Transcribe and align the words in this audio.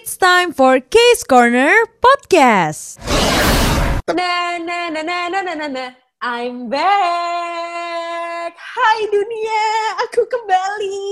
It's 0.00 0.16
time 0.16 0.56
for 0.56 0.80
Case 0.80 1.28
Corner 1.28 1.76
Podcast. 2.00 2.96
Na 4.08 4.56
na 4.56 4.88
na 4.88 5.04
na 5.04 5.28
na 5.28 5.44
na 5.44 5.52
na 5.52 5.68
na. 5.68 5.92
I'm 6.24 6.72
back. 6.72 8.56
Hai 8.56 9.00
dunia, 9.12 9.64
aku 10.08 10.24
kembali. 10.24 11.04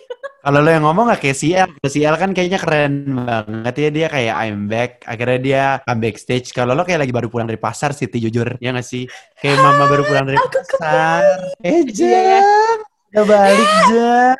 Kalau 0.44 0.60
lo 0.60 0.68
yang 0.68 0.84
ngomong 0.84 1.16
gak 1.16 1.24
kayak 1.24 1.38
CL, 1.40 1.80
CL 1.80 2.16
kan 2.20 2.36
kayaknya 2.36 2.60
keren 2.60 3.24
banget 3.24 3.74
ya 3.80 3.88
dia 3.88 4.06
kayak 4.12 4.36
I'm 4.36 4.68
back. 4.68 5.00
Akhirnya 5.08 5.38
dia 5.40 5.64
comeback 5.88 6.20
stage. 6.20 6.52
Kalau 6.52 6.76
lo 6.76 6.84
kayak 6.84 7.08
lagi 7.08 7.16
baru 7.16 7.32
pulang 7.32 7.48
dari 7.48 7.56
pasar 7.56 7.96
sih, 7.96 8.04
jujur 8.04 8.60
ya 8.60 8.76
gak 8.76 8.84
sih? 8.84 9.08
Kayak 9.40 9.64
mama 9.64 9.88
baru 9.88 10.04
pulang 10.04 10.28
dari 10.28 10.36
Aku 10.36 10.60
pasar. 10.76 11.40
Eh 11.64 11.88
Iya, 11.88 12.04
ya. 12.20 12.40
Jam, 12.44 12.78
udah 13.16 13.24
balik 13.32 13.70
Jam. 13.88 14.36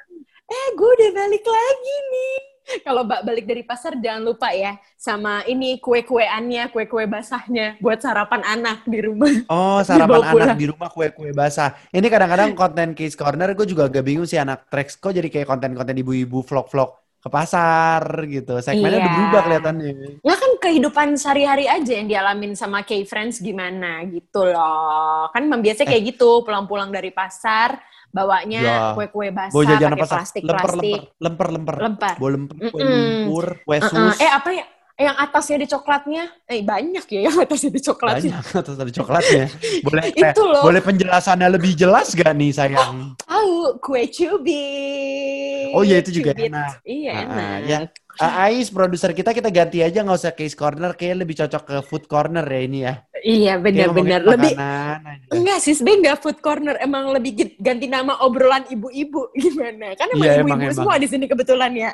Eh, 0.53 0.67
gue 0.77 0.91
udah 1.01 1.11
balik 1.17 1.45
lagi 1.49 1.97
nih. 2.13 2.46
Kalau 2.87 3.07
mbak 3.07 3.23
balik 3.23 3.47
dari 3.47 3.63
pasar 3.63 3.99
jangan 3.99 4.23
lupa 4.27 4.51
ya 4.51 4.75
sama 4.99 5.47
ini 5.47 5.79
kue-kueannya, 5.79 6.71
kue-kue 6.75 7.07
basahnya 7.07 7.79
buat 7.79 8.03
sarapan 8.03 8.43
anak 8.43 8.83
di 8.87 8.99
rumah. 9.03 9.31
Oh, 9.53 9.79
sarapan 9.83 10.23
anak 10.27 10.59
di 10.59 10.67
rumah 10.67 10.91
kue-kue 10.91 11.31
basah. 11.31 11.79
Ini 11.95 12.07
kadang-kadang 12.11 12.59
konten 12.59 12.93
Case 12.93 13.15
Corner 13.15 13.55
gue 13.55 13.67
juga 13.67 13.87
agak 13.87 14.03
bingung 14.03 14.27
sih 14.27 14.39
anak 14.39 14.67
Trax 14.67 14.99
kok 14.99 15.15
jadi 15.15 15.31
kayak 15.31 15.47
konten-konten 15.47 15.95
ibu-ibu 15.97 16.43
vlog-vlog 16.43 16.91
ke 17.23 17.29
pasar 17.31 18.03
gitu. 18.27 18.59
Segmennya 18.63 18.99
udah 18.99 19.11
Iya. 19.11 19.17
berubah 19.19 19.41
kelihatannya. 19.43 19.91
Nggak 20.23 20.39
kan 20.39 20.53
kehidupan 20.63 21.09
sehari-hari 21.19 21.67
aja 21.67 21.93
yang 21.95 22.07
dialamin 22.07 22.53
sama 22.55 22.83
K-Friends 22.83 23.43
gimana 23.43 24.03
gitu 24.07 24.47
loh. 24.47 25.31
Kan 25.31 25.47
memang 25.47 25.63
biasanya 25.63 25.91
kayak 25.91 26.15
gitu, 26.15 26.43
pulang-pulang 26.47 26.91
dari 26.91 27.11
pasar, 27.11 27.79
bawanya 28.17 28.59
Ya. 28.59 28.77
kue-kue 28.93 29.29
basah, 29.29 29.53
Bawa 29.53 29.65
jajanan 29.67 29.93
pakai 29.93 30.03
pasar, 30.03 30.19
plastik-plastik. 30.19 31.01
lemper, 31.17 31.49
lemper, 31.49 31.49
lemper, 31.53 31.77
Lempar. 31.79 32.15
Bawa 32.17 32.31
lemper, 32.33 32.57
kue 32.67 32.81
lumpur, 32.83 33.47
kue 33.61 33.77
sus. 33.79 34.17
Eh 34.17 34.33
apa 34.33 34.51
ya? 34.51 34.65
Yang 34.97 35.17
atasnya 35.21 35.57
di 35.59 35.67
coklatnya? 35.69 36.25
Eh 36.47 36.65
banyak 36.65 37.05
ya 37.07 37.21
yang 37.23 37.37
atasnya 37.37 37.69
di 37.69 37.81
coklatnya. 37.81 38.33
Banyak 38.35 38.57
atas 38.57 38.75
ada 38.75 38.89
coklatnya. 38.91 39.45
Boleh 39.83 40.03
eh, 40.09 40.33
Itu 40.33 40.43
loh. 40.43 40.63
boleh 40.63 40.81
penjelasannya 40.81 41.49
lebih 41.51 41.77
jelas 41.77 42.07
gak 42.11 42.33
nih 42.33 42.49
sayang? 42.51 43.13
Tahu 43.21 43.77
kue 43.79 44.09
cubit. 44.09 45.71
Oh 45.71 45.83
iya, 45.83 46.01
itu 46.01 46.11
juga 46.15 46.33
Cubit. 46.33 46.49
enak. 46.49 46.73
Iya 46.83 47.13
Ah, 47.13 47.21
enak. 47.23 47.59
ya. 47.63 47.79
Ais, 48.19 48.69
produser 48.69 49.13
kita 49.13 49.31
kita 49.31 49.49
ganti 49.49 49.81
aja 49.81 50.01
nggak 50.01 50.17
usah 50.17 50.33
case 50.33 50.53
corner, 50.53 50.93
kayak 50.93 51.21
lebih 51.21 51.37
cocok 51.37 51.63
ke 51.63 51.77
food 51.83 52.05
corner 52.07 52.43
ya 52.43 52.61
ini 52.61 52.79
ya. 52.83 52.95
Iya 53.19 53.53
benar-benar 53.59 54.23
lebih 54.23 54.55
aja. 54.55 55.03
Enggak 55.29 55.59
sih, 55.59 55.75
sebenarnya 55.75 55.99
enggak 56.01 56.19
food 56.21 56.39
corner. 56.39 56.75
Emang 56.79 57.11
lebih 57.11 57.59
ganti 57.59 57.87
nama 57.87 58.23
obrolan 58.23 58.65
ibu-ibu 58.69 59.33
gimana? 59.37 59.93
Kan 59.95 60.15
emang 60.15 60.23
Iya, 60.23 60.33
ibu-ibu 60.41 60.63
emang. 60.63 60.73
semua 60.73 60.95
di 60.97 61.07
sini 61.07 61.25
kebetulan 61.27 61.73
ya. 61.75 61.91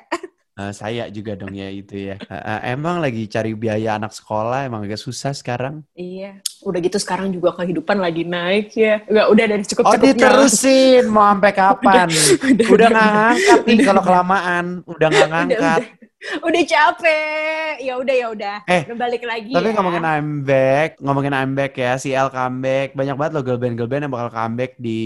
Ah, 0.52 0.68
saya 0.68 1.08
juga 1.08 1.32
dong 1.32 1.56
ya 1.56 1.64
itu 1.66 2.12
ya. 2.12 2.20
Ah, 2.28 2.60
ah, 2.60 2.60
emang 2.68 3.00
lagi 3.00 3.24
cari 3.24 3.56
biaya 3.56 3.96
anak 3.96 4.12
sekolah 4.12 4.68
emang 4.68 4.84
agak 4.84 5.00
susah 5.00 5.32
sekarang. 5.32 5.80
Iya. 5.96 6.44
Udah 6.60 6.78
gitu 6.78 7.00
sekarang 7.00 7.32
juga 7.32 7.56
kehidupan 7.56 7.96
lagi 7.96 8.28
naik 8.28 8.76
ya. 8.76 9.00
Enggak, 9.08 9.26
udah 9.32 9.44
dari 9.48 9.64
cukup 9.64 9.84
Oh 9.88 9.96
diterusin 9.96 11.08
mau 11.08 11.32
sampai 11.32 11.52
kapan? 11.64 12.08
udah, 12.12 12.66
Udah 12.68 12.68
udah, 12.68 12.88
nggak 12.92 13.08
ngangkat 13.08 13.60
nih 13.64 13.72
udah, 13.72 13.86
kalau 13.88 13.96
udah. 13.96 14.04
kelamaan. 14.04 14.64
Udah 14.84 15.06
nggak 15.08 15.28
ngangkat. 15.32 15.80
Udah 15.88 16.01
capek. 16.22 17.82
Ya 17.82 17.94
udah 17.98 18.14
ya 18.14 18.26
udah. 18.30 18.56
Eh, 18.64 18.82
Udah 18.86 18.98
balik 18.98 19.22
lagi 19.24 19.50
Tapi 19.52 19.68
ya. 19.70 19.74
ngomongin 19.74 20.04
I'm 20.04 20.30
back, 20.42 20.98
ngomongin 21.02 21.34
I'm 21.34 21.52
back 21.54 21.74
ya, 21.74 21.98
si 21.98 22.14
L 22.14 22.30
comeback. 22.30 22.94
Banyak 22.94 23.16
banget 23.18 23.32
loh 23.34 23.42
girl 23.42 23.58
band 23.58 23.74
girl 23.74 23.90
band 23.90 24.06
yang 24.06 24.14
bakal 24.14 24.30
comeback 24.30 24.78
di 24.78 24.98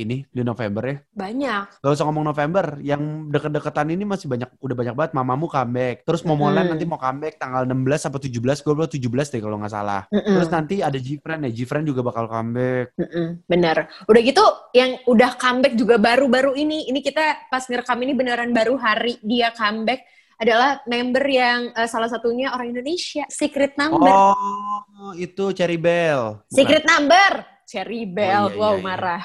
ini 0.00 0.26
di 0.26 0.42
November 0.42 0.82
ya. 0.84 0.96
banyak. 1.14 1.62
Gak 1.80 1.92
usah 1.94 2.06
ngomong 2.06 2.26
November, 2.26 2.64
yang 2.80 3.30
deket-deketan 3.30 3.88
ini 3.90 4.02
masih 4.02 4.26
banyak, 4.26 4.50
udah 4.58 4.76
banyak 4.76 4.94
banget. 4.94 5.12
Mamamu 5.14 5.46
comeback, 5.46 6.02
terus 6.02 6.26
Momoland 6.26 6.66
Mm. 6.66 6.70
nanti 6.74 6.84
mau 6.88 6.98
comeback 6.98 7.34
tanggal 7.36 7.62
16 7.64 8.08
atau 8.08 8.18
17, 8.18 8.60
gue 8.60 8.72
belum 8.74 8.88
17 8.88 9.28
deh 9.30 9.40
kalau 9.40 9.56
nggak 9.60 9.72
salah. 9.72 10.02
Mm-mm. 10.10 10.34
Terus 10.34 10.48
nanti 10.50 10.74
ada 10.80 10.96
Gfriend 10.96 11.46
ya, 11.46 11.50
Gfriend 11.52 11.86
juga 11.86 12.00
bakal 12.02 12.26
comeback. 12.26 12.96
Mm-mm, 12.96 13.26
bener. 13.46 13.76
Udah 14.06 14.22
gitu, 14.22 14.44
yang 14.72 14.96
udah 15.06 15.30
comeback 15.36 15.74
juga 15.76 15.96
baru-baru 15.96 16.56
ini. 16.56 16.88
Ini 16.88 17.00
kita 17.00 17.48
pas 17.48 17.64
ngerekam 17.64 18.00
ini 18.00 18.12
beneran 18.12 18.50
baru 18.50 18.74
hari 18.74 19.20
dia 19.20 19.52
comeback 19.52 20.02
adalah 20.40 20.82
member 20.86 21.24
yang 21.26 21.70
eh, 21.74 21.88
salah 21.88 22.10
satunya 22.10 22.52
orang 22.54 22.74
Indonesia, 22.74 23.24
Secret 23.30 23.78
Number. 23.78 24.10
Oh, 24.10 25.12
itu 25.14 25.54
Cherry 25.54 25.78
Bell. 25.78 26.42
Bukan. 26.44 26.54
Secret 26.54 26.84
Number, 26.86 27.30
Cherry 27.68 28.04
Bell. 28.08 28.48
Oh, 28.48 28.52
iya, 28.52 28.58
wow, 28.58 28.72
iya, 28.74 28.78
iya. 28.78 28.84
marah. 28.84 29.22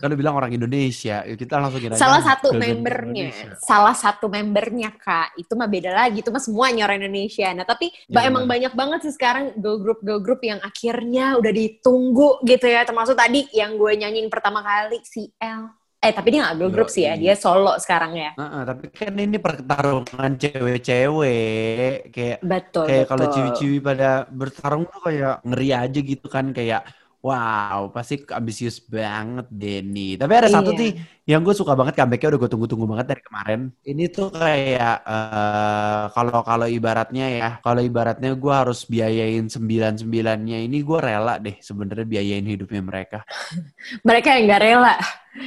Kalau 0.00 0.14
bilang 0.16 0.34
orang 0.36 0.52
Indonesia, 0.56 1.24
kita 1.36 1.60
langsung 1.60 1.80
kira 1.80 1.94
Salah 1.96 2.24
satu 2.24 2.56
membernya, 2.56 3.28
salah 3.60 3.92
satu 3.92 4.26
membernya 4.32 4.96
kak, 4.96 5.36
itu 5.36 5.52
mah 5.52 5.68
beda 5.68 5.92
lagi, 5.92 6.24
itu 6.24 6.32
mah 6.32 6.40
semuanya 6.42 6.88
orang 6.88 7.04
Indonesia. 7.04 7.52
Nah 7.52 7.68
tapi 7.68 7.92
Ya, 8.08 8.28
emang 8.28 8.44
banyak 8.48 8.72
banget 8.76 9.08
sih 9.08 9.14
sekarang 9.14 9.56
girl 9.60 9.80
group 9.80 10.00
girl 10.04 10.20
group 10.20 10.40
yang 10.44 10.60
akhirnya 10.60 11.36
udah 11.36 11.52
ditunggu 11.52 12.44
gitu 12.44 12.66
ya, 12.68 12.84
termasuk 12.84 13.16
tadi 13.16 13.48
yang 13.52 13.76
gue 13.76 13.92
nyanyiin 13.92 14.32
pertama 14.32 14.64
kali 14.64 15.00
CL. 15.04 15.81
Eh 16.02 16.10
tapi 16.10 16.34
dia 16.34 16.42
nggak 16.42 16.56
girl 16.58 16.70
group 16.74 16.90
sih 16.90 17.06
ya, 17.06 17.14
dia 17.14 17.38
solo 17.38 17.78
sekarang 17.78 18.18
ya. 18.18 18.30
Heeh, 18.34 18.62
tapi 18.66 18.84
kan 18.90 19.14
ini 19.14 19.38
pertarungan 19.38 20.30
cewek-cewek 20.34 22.10
kayak 22.10 22.38
Betul. 22.42 22.84
kayak 22.90 23.04
kalau 23.06 23.26
ciwi-ciwi 23.30 23.78
pada 23.78 24.26
bertarung 24.26 24.82
tuh 24.90 24.98
kayak 25.06 25.46
ngeri 25.46 25.68
aja 25.70 25.98
gitu 26.02 26.26
kan 26.26 26.50
kayak 26.50 26.82
wow 27.22 27.86
pasti 27.94 28.18
ambisius 28.34 28.82
banget 28.82 29.46
Denny 29.46 30.18
tapi 30.18 30.32
ada 30.34 30.50
satu 30.50 30.74
Iya. 30.74 30.80
nih 30.82 30.90
yang 31.22 31.46
gue 31.46 31.54
suka 31.54 31.78
banget 31.78 31.94
comebacknya 32.02 32.34
udah 32.34 32.40
gue 32.42 32.50
tunggu-tunggu 32.50 32.86
banget 32.90 33.06
dari 33.14 33.22
kemarin 33.22 33.60
ini 33.86 34.10
tuh 34.10 34.34
kayak 34.34 34.96
eh, 35.06 36.04
kalau 36.10 36.42
kalau 36.42 36.66
ibaratnya 36.66 37.26
ya 37.30 37.48
kalau 37.62 37.78
ibaratnya 37.78 38.34
gue 38.34 38.54
harus 38.54 38.82
biayain 38.90 39.46
sembilan 39.46 40.02
sembilannya 40.02 40.66
ini 40.66 40.78
gue 40.82 40.98
rela 40.98 41.38
deh 41.38 41.62
sebenarnya 41.62 42.06
biayain 42.06 42.46
hidupnya 42.46 42.82
mereka 42.82 43.18
Mereka 44.08 44.28
yang 44.34 44.44
nggak 44.48 44.62
rela, 44.62 44.94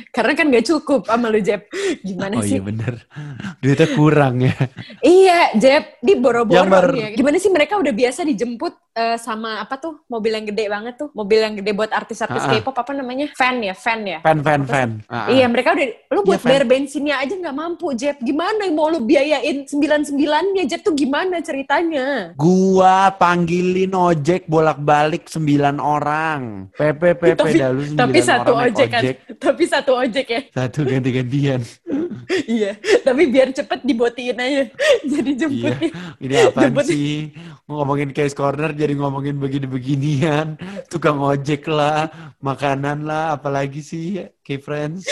karena 0.09 0.33
kan 0.33 0.45
nggak 0.49 0.65
cukup 0.65 1.01
sama 1.05 1.29
lu 1.29 1.39
Jeb. 1.41 1.69
Gimana 2.01 2.41
oh 2.41 2.43
sih? 2.45 2.57
iya 2.57 2.61
bener 2.61 2.93
duitnya 3.61 3.87
kurang 3.93 4.35
ya 4.41 4.55
Iya, 5.01 5.39
Jeb, 5.57 5.83
di 6.01 6.13
boro-boro 6.17 6.93
ya. 6.97 7.13
Gimana 7.13 7.37
sih 7.37 7.51
mereka 7.53 7.77
udah 7.77 7.93
biasa 7.93 8.25
dijemput 8.25 8.73
eh, 8.97 9.17
sama 9.21 9.61
apa 9.61 9.77
tuh 9.77 10.05
mobil 10.09 10.33
yang 10.33 10.45
gede 10.49 10.65
banget 10.69 10.93
tuh, 10.97 11.09
mobil 11.13 11.39
yang 11.41 11.53
gede 11.57 11.71
buat 11.73 11.91
artis-artis. 11.93 12.43
K-pop 12.45 12.75
apa 12.75 12.91
namanya? 12.97 13.29
Fan 13.37 13.61
ya, 13.61 13.73
fan 13.77 14.01
ya. 14.05 14.19
fan 14.21 14.39
fan 14.41 14.61
Apa 14.65 14.71
fan 14.73 14.89
ah. 15.09 15.27
Iya, 15.29 15.45
mereka 15.49 15.64
udah 15.73 15.87
lu 16.11 16.19
buat 16.21 16.35
Iya, 16.35 16.43
Fan. 16.43 16.49
bayar 16.51 16.63
bensinnya 16.67 17.15
aja 17.17 17.33
nggak 17.33 17.55
mampu, 17.55 17.87
Jeb. 17.95 18.19
Gimana 18.19 18.67
mau 18.69 18.91
lu 18.91 19.01
biayain 19.01 19.65
sembilan 19.65 20.03
sembilannya, 20.03 20.63
Jeb 20.67 20.83
tuh 20.83 20.93
gimana 20.93 21.41
ceritanya? 21.41 22.35
Gua 22.35 23.09
panggilin 23.09 23.89
ojek 23.89 24.45
bolak-balik 24.45 25.25
sembilan 25.25 25.79
orang. 25.79 26.69
PPPP 26.75 27.39
Tapi- 27.39 27.57
dah 27.57 27.69
lu 27.71 27.81
Tapi 27.95 28.19
satu 28.19 28.51
orang 28.53 28.69
ojek 28.69 28.87
kan, 28.91 29.01
tapi 29.39 29.63
satu 29.65 29.91
ojek 29.95 30.25
ya. 30.27 30.41
Satu 30.51 30.83
ganti-gantian. 30.83 31.61
iya, 32.49 32.75
tapi 33.01 33.29
biar 33.29 33.49
cepet 33.49 33.79
dibotiin 33.81 34.37
aja. 34.37 34.63
Jadi 35.13 35.31
iya. 35.31 35.39
jemputnya. 35.39 35.89
Ini 36.19 36.33
Jemput- 36.51 36.85
sih? 36.85 37.31
Ngomongin 37.65 38.11
case 38.11 38.35
corner 38.35 38.69
jadi 38.71 38.93
ngomongin 38.93 39.41
begini-beginian. 39.41 40.57
Tukang 40.85 41.17
ojek 41.17 41.65
lah, 41.65 42.09
makanan 42.37 43.05
lah, 43.05 43.33
apalagi 43.33 43.81
sih, 43.81 44.21
kayak 44.41 44.61
friends. 44.61 45.05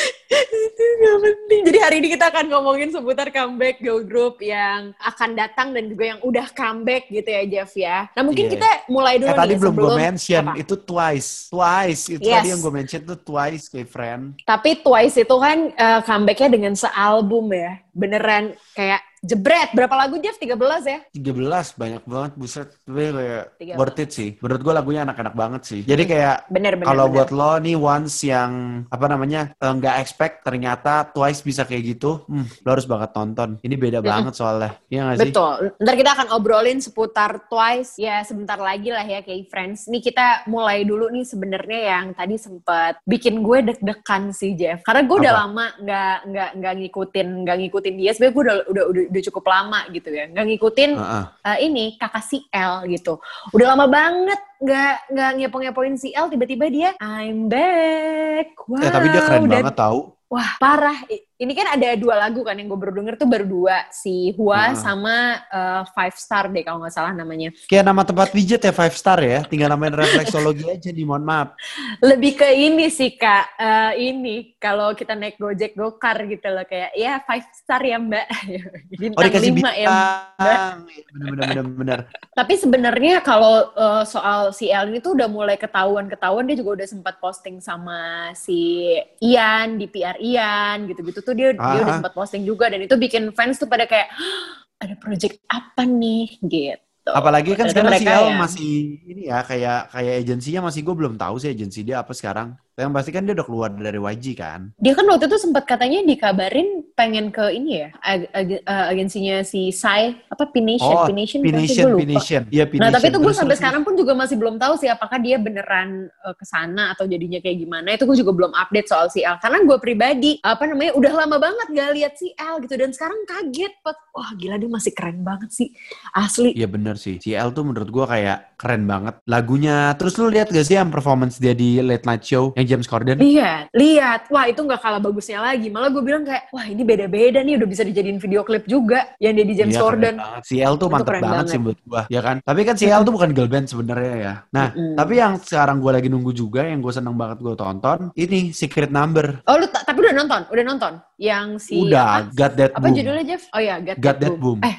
Nggak 1.03 1.19
penting. 1.21 1.61
Jadi 1.67 1.77
hari 1.77 1.95
ini 1.99 2.07
kita 2.09 2.25
akan 2.31 2.45
ngomongin 2.47 2.89
seputar 2.89 3.27
comeback 3.29 3.77
girl 3.77 3.99
group 3.99 4.39
yang 4.39 4.95
akan 4.97 5.29
datang 5.33 5.71
dan 5.71 5.85
juga 5.85 6.15
yang 6.15 6.19
udah 6.23 6.47
comeback 6.49 7.07
gitu 7.07 7.27
ya 7.27 7.43
Jeff 7.45 7.71
ya. 7.75 8.07
Nah 8.15 8.23
mungkin 8.23 8.47
Iya. 8.47 8.53
kita 8.55 8.69
mulai 8.87 9.19
dulu 9.19 9.29
Eh 9.29 9.35
tadi 9.35 9.51
nih 9.51 9.59
belum 9.59 9.73
gue 9.73 9.83
sebelum 9.83 9.99
mention, 9.99 10.43
apa? 10.47 10.53
itu 10.55 10.75
twice. 10.79 11.29
Twice, 11.47 12.03
itu 12.09 12.23
Yes. 12.23 12.35
tadi 12.39 12.47
yang 12.49 12.59
gue 12.59 12.73
mention 12.73 13.01
tuh 13.03 13.19
twice, 13.19 13.65
kayak 13.67 13.89
friend. 13.89 14.23
Tapi 14.43 14.69
Twice 14.79 15.15
itu 15.19 15.35
kan 15.35 15.57
eh, 15.69 15.99
comebacknya 16.01 16.49
dengan 16.49 16.73
sealbum 16.73 17.51
ya. 17.51 17.83
Beneran 17.91 18.43
kayak 18.71 19.03
jebret. 19.23 19.71
Berapa 19.73 19.95
lagu 19.95 20.19
Jeff? 20.19 20.35
13 20.37 20.59
ya? 20.83 20.99
13 21.15 21.79
banyak 21.79 22.03
banget 22.03 22.31
buset 22.35 22.67
tapi 22.83 23.01
kayak 23.15 23.43
13. 23.57 23.79
worth 23.79 23.99
it 24.03 24.09
sih 24.11 24.29
menurut 24.43 24.61
gue 24.61 24.73
lagunya 24.73 25.01
anak-anak 25.07 25.33
banget 25.33 25.61
sih 25.63 25.81
jadi 25.87 26.03
kayak 26.03 26.35
Bener, 26.51 26.73
bener, 26.75 26.87
kalau 26.91 27.05
buat 27.09 27.29
lo 27.31 27.57
nih 27.63 27.77
once 27.79 28.27
yang 28.27 28.83
apa 28.91 29.05
namanya 29.07 29.55
eh, 29.55 29.73
nggak 29.73 29.95
expect 30.03 30.43
ternyata 30.43 31.07
twice 31.09 31.41
bisa 31.41 31.63
kayak 31.63 31.97
gitu 31.97 32.27
hmm, 32.27 32.67
lo 32.67 32.69
harus 32.75 32.87
banget 32.87 33.09
tonton 33.15 33.49
ini 33.63 33.75
beda 33.79 34.03
banget 34.03 34.35
soalnya 34.35 34.75
iya 34.91 35.07
gak 35.07 35.17
sih 35.19 35.33
Betul. 35.33 35.73
Ntar 35.81 35.95
kita 35.97 36.11
akan 36.13 36.27
obrolin 36.35 36.79
seputar 36.83 37.49
Twice 37.49 37.97
ya 37.97 38.21
sebentar 38.21 38.59
lagi 38.59 38.93
lah 38.93 39.01
ya 39.01 39.25
kayak 39.25 39.49
friends. 39.49 39.89
Nih 39.89 40.03
kita 40.03 40.45
mulai 40.45 40.85
dulu 40.85 41.09
nih 41.09 41.25
sebenarnya 41.25 41.79
yang 41.79 42.05
tadi 42.13 42.35
sempat 42.37 43.01
bikin 43.07 43.41
gue 43.41 43.73
deg-degan 43.73 44.29
sih 44.29 44.53
Jeff. 44.53 44.85
Karena 44.85 45.01
gue 45.07 45.17
udah 45.25 45.33
Apa? 45.33 45.41
lama 45.45 45.65
nggak 45.81 46.15
nggak 46.29 46.49
nggak 46.59 46.73
ngikutin 46.83 47.27
nggak 47.47 47.57
ngikutin 47.65 47.95
dia. 47.97 48.11
Sebenarnya 48.13 48.33
gue 48.35 48.43
udah 48.43 48.57
udah 48.69 48.83
udah, 48.93 49.03
udah 49.13 49.23
cukup 49.29 49.45
lama 49.45 49.79
gitu 49.93 50.09
ya. 50.09 50.25
Nggak 50.25 50.45
ngikutin 50.49 50.91
Heeh. 50.97 51.23
eh, 51.45 51.57
ini 51.69 51.85
kakak 52.01 52.25
si 52.25 52.41
L 52.49 52.89
gitu. 52.89 53.21
Udah 53.53 53.77
lama 53.77 53.85
banget 53.85 54.41
nggak 54.57 54.93
nggak 55.13 55.29
ngepo-ngepoin 55.37 55.95
si 55.95 56.09
L 56.17 56.33
tiba-tiba 56.33 56.65
dia 56.73 56.89
I'm 56.97 57.45
back. 57.45 58.57
Wow, 58.65 58.81
eh 58.81 58.89
tapi 58.89 59.07
dia 59.13 59.21
keren 59.21 59.45
dan- 59.45 59.61
banget 59.61 59.77
tau 59.77 60.17
Wah 60.33 60.57
parah. 60.57 60.97
Ini 61.33 61.49
kan 61.57 61.67
ada 61.73 61.89
dua 61.97 62.15
lagu 62.21 62.45
kan 62.45 62.53
yang 62.53 62.69
gue 62.69 62.77
baru 62.77 62.93
denger 62.93 63.17
tuh 63.17 63.25
baru 63.25 63.41
dua 63.49 63.89
si 63.89 64.29
Hua 64.37 64.69
Heeh. 64.69 64.77
sama 64.77 65.15
eh, 65.49 65.81
Five 65.89 66.13
Star 66.13 66.45
deh 66.47 66.61
kalau 66.61 66.85
nggak 66.85 66.93
salah 66.93 67.09
namanya. 67.09 67.49
Kayak 67.65 67.89
nama 67.89 68.05
tempat 68.05 68.29
pijet 68.29 68.61
ya 68.61 68.69
five 68.69 68.93
star 68.93 69.17
ya. 69.17 69.41
Tinggal 69.41 69.73
namain 69.73 69.97
refleksologi 69.97 70.69
aja 70.69 70.93
nih, 70.93 71.01
mohon 71.03 71.25
maaf. 71.25 71.57
Lebih 72.05 72.37
ke 72.37 72.47
ini 72.53 72.85
sih 72.93 73.17
kak, 73.17 73.57
Eh, 73.57 74.13
ini 74.13 74.53
kalau 74.61 74.93
kita 74.93 75.17
naik 75.17 75.41
gojek 75.41 75.73
gokar 75.73 76.21
gitu 76.29 76.47
loh 76.53 76.65
kayak 76.69 76.93
ya 76.93 77.17
Five 77.25 77.49
Star 77.51 77.81
ya 77.81 77.97
mbak, 77.97 78.25
Oh 78.29 78.99
bintang 79.01 79.25
dikasih 79.25 79.49
lima 79.49 79.71
ya. 79.73 79.87
bintang. 79.89 80.77
Iya, 80.85 81.03
Bener 81.13 81.27
bener 81.33 81.45
bener 81.49 81.65
bener. 81.65 81.99
Tapi 82.33 82.53
sebenarnya 82.57 83.15
kalau 83.25 83.73
eh, 83.73 84.03
soal 84.05 84.53
si 84.53 84.69
El 84.69 84.93
ini 84.93 85.01
tuh 85.01 85.17
udah 85.17 85.25
mulai 85.25 85.57
ketahuan-ketahuan 85.57 86.45
dia 86.45 86.57
juga 86.61 86.77
udah 86.81 86.87
sempat 86.87 87.17
posting 87.17 87.57
sama 87.57 88.29
si 88.37 88.85
Ian 89.17 89.81
di 89.81 89.89
PR 89.89 90.19
Ian 90.21 90.85
gitu-gitu 90.85 91.22
tuh 91.23 91.33
dia 91.33 91.55
dia 91.55 91.81
udah 91.83 91.93
Ah. 91.93 91.97
sempat 91.99 92.13
posting 92.13 92.43
juga 92.43 92.67
dan 92.71 92.79
itu 92.83 92.95
bikin 92.95 93.31
fans 93.33 93.57
tuh 93.57 93.67
pada 93.67 93.83
kayak 93.87 94.07
"Hah, 94.11 94.47
ada 94.83 94.95
project 94.99 95.39
apa 95.47 95.83
nih 95.87 96.37
gitu. 96.43 97.09
Apalagi 97.11 97.51
kan 97.59 97.67
Ternyata 97.67 97.99
sekarang 97.99 97.99
si 97.99 98.05
El 98.07 98.25
ya. 98.31 98.35
masih 98.39 98.73
ini 99.03 99.21
ya 99.27 99.39
kayak 99.43 99.79
kayak 99.91 100.13
agensinya 100.23 100.61
masih 100.71 100.81
gue 100.87 100.95
belum 100.95 101.15
tahu 101.19 101.35
sih 101.41 101.51
agensi 101.51 101.79
dia 101.83 101.99
apa 101.99 102.15
sekarang. 102.15 102.55
Yang 102.73 102.91
pasti 102.97 103.09
kan 103.13 103.21
dia 103.21 103.37
udah 103.37 103.45
keluar 103.45 103.69
dari 103.69 104.01
YG 104.01 104.25
kan. 104.33 104.73
Dia 104.81 104.97
kan 104.97 105.05
waktu 105.05 105.29
itu 105.29 105.37
sempat 105.37 105.69
katanya 105.69 106.01
dikabarin 106.01 106.81
pengen 106.97 107.29
ke 107.29 107.53
ini 107.53 107.85
ya 107.85 107.89
ag- 108.01 108.29
ag- 108.33 108.65
eh, 108.65 108.85
agensinya 108.89 109.45
si 109.45 109.69
Sai 109.69 110.17
apa 110.25 110.49
Pination 110.49 110.89
Oh, 110.93 111.05
Pination? 111.05 111.45
Pination, 111.45 111.85
Gue. 111.93 112.01
Pination. 112.01 112.41
Iya, 112.49 112.65
Pination. 112.65 112.89
Nah, 112.89 112.97
tapi 112.97 113.13
itu 113.13 113.19
gue 113.21 113.33
sampai 113.33 113.53
terus, 113.53 113.61
sekarang 113.61 113.81
pun 113.85 113.93
juga 113.93 114.17
masih 114.17 114.35
belum 114.41 114.57
tahu 114.57 114.73
sih 114.81 114.89
apakah 114.89 115.21
dia 115.21 115.37
beneran 115.37 116.09
uh, 116.25 116.33
ke 116.33 116.45
sana 116.49 116.97
atau 116.97 117.05
jadinya 117.05 117.37
kayak 117.37 117.61
gimana. 117.61 117.93
Itu 117.93 118.09
gue 118.09 118.17
juga 118.17 118.33
belum 118.33 118.51
update 118.57 118.89
soal 118.89 119.05
si 119.13 119.21
L. 119.21 119.37
Karena 119.37 119.61
gue 119.61 119.77
pribadi, 119.77 120.41
apa 120.41 120.65
namanya, 120.65 120.97
udah 120.97 121.13
lama 121.13 121.37
banget 121.37 121.67
gak 121.77 121.91
lihat 121.93 122.13
si 122.17 122.33
L 122.33 122.57
gitu. 122.57 122.73
Dan 122.73 122.89
sekarang 122.89 123.21
kaget, 123.29 123.73
Pat. 123.85 123.97
Wah 124.13 124.29
gila 124.37 124.57
dia 124.61 124.69
masih 124.69 124.93
keren 124.93 125.25
banget 125.25 125.49
sih. 125.53 125.69
Asli. 126.13 126.53
Iya 126.53 126.69
bener 126.69 126.97
sih. 126.97 127.17
Si 127.21 127.33
El 127.33 127.49
tuh 127.53 127.65
menurut 127.65 127.89
gua 127.89 128.05
kayak 128.05 128.57
keren 128.57 128.85
banget. 128.85 129.17
Lagunya, 129.25 129.93
terus 129.97 130.17
lu 130.17 130.29
lihat 130.29 130.49
gak 130.49 130.65
sih 130.65 130.77
yang 130.77 130.89
performance 130.93 131.41
dia 131.41 131.53
di 131.53 131.81
Late 131.81 132.05
Night 132.05 132.21
Show 132.25 132.53
yang 132.53 132.62
James 132.65 132.87
Corden? 132.87 133.19
Lihat, 133.19 133.71
lihat. 133.71 134.27
Wah 134.27 134.45
itu 134.45 134.59
gak 134.63 134.81
kalah 134.81 134.99
bagusnya 134.99 135.39
lagi. 135.39 135.67
Malah 135.69 135.89
gue 135.91 136.03
bilang 136.03 136.23
kayak, 136.23 136.49
wah 136.49 136.65
ini 136.65 136.81
beda-beda 136.81 137.39
nih. 137.39 137.59
Udah 137.59 137.69
bisa 137.69 137.83
dijadiin 137.83 138.17
video 138.17 138.41
klip 138.41 138.63
juga. 138.65 139.13
Yang 139.19 139.33
dia 139.33 139.45
di 139.45 139.55
James 139.55 139.75
Iya, 139.75 139.81
Corden. 139.81 140.15
Si 140.43 140.55
El 140.59 140.75
tuh 140.75 140.87
mantep 140.87 141.13
banget, 141.19 141.23
banget. 141.23 141.45
sih 141.49 141.59
menurut 141.59 141.79
gua, 141.87 142.01
ya 142.07 142.21
kan? 142.23 142.39
Tapi 142.41 142.61
kan 142.63 142.75
si 142.75 142.85
El 142.87 143.03
tuh 143.03 143.13
bukan 143.13 143.29
girl 143.31 143.47
band 143.47 143.67
sebenarnya 143.67 144.15
ya. 144.15 144.33
Nah, 144.51 144.67
Mm-mm. 144.73 144.95
tapi 144.95 145.13
yang 145.17 145.33
sekarang 145.39 145.77
gua 145.79 145.91
lagi 145.95 146.07
nunggu 146.07 146.31
juga, 146.31 146.63
yang 146.65 146.79
gue 146.79 146.93
seneng 146.93 147.15
banget 147.15 147.39
gue 147.39 147.53
tonton, 147.53 148.09
ini 148.15 148.51
Secret 148.51 148.89
Number. 148.89 149.41
Oh 149.45 149.57
lu, 149.57 149.67
ta- 149.67 149.83
tapi 149.83 150.03
udah 150.03 150.15
nonton? 150.15 150.41
Udah 150.51 150.63
nonton? 150.63 150.93
Yang 151.17 151.47
si... 151.69 151.75
Udah, 151.79 152.25
apa? 152.25 152.33
Got 152.33 152.53
That 152.57 152.71
Apa 152.75 152.85
Boom. 152.89 152.95
judulnya 152.97 153.23
Jeff? 153.25 153.43
Oh 153.51 153.61
ya, 153.61 153.75
Got, 153.79 153.97
Got 154.01 154.17
That 154.19 154.35
Boom. 154.37 154.59
Eh, 154.61 154.75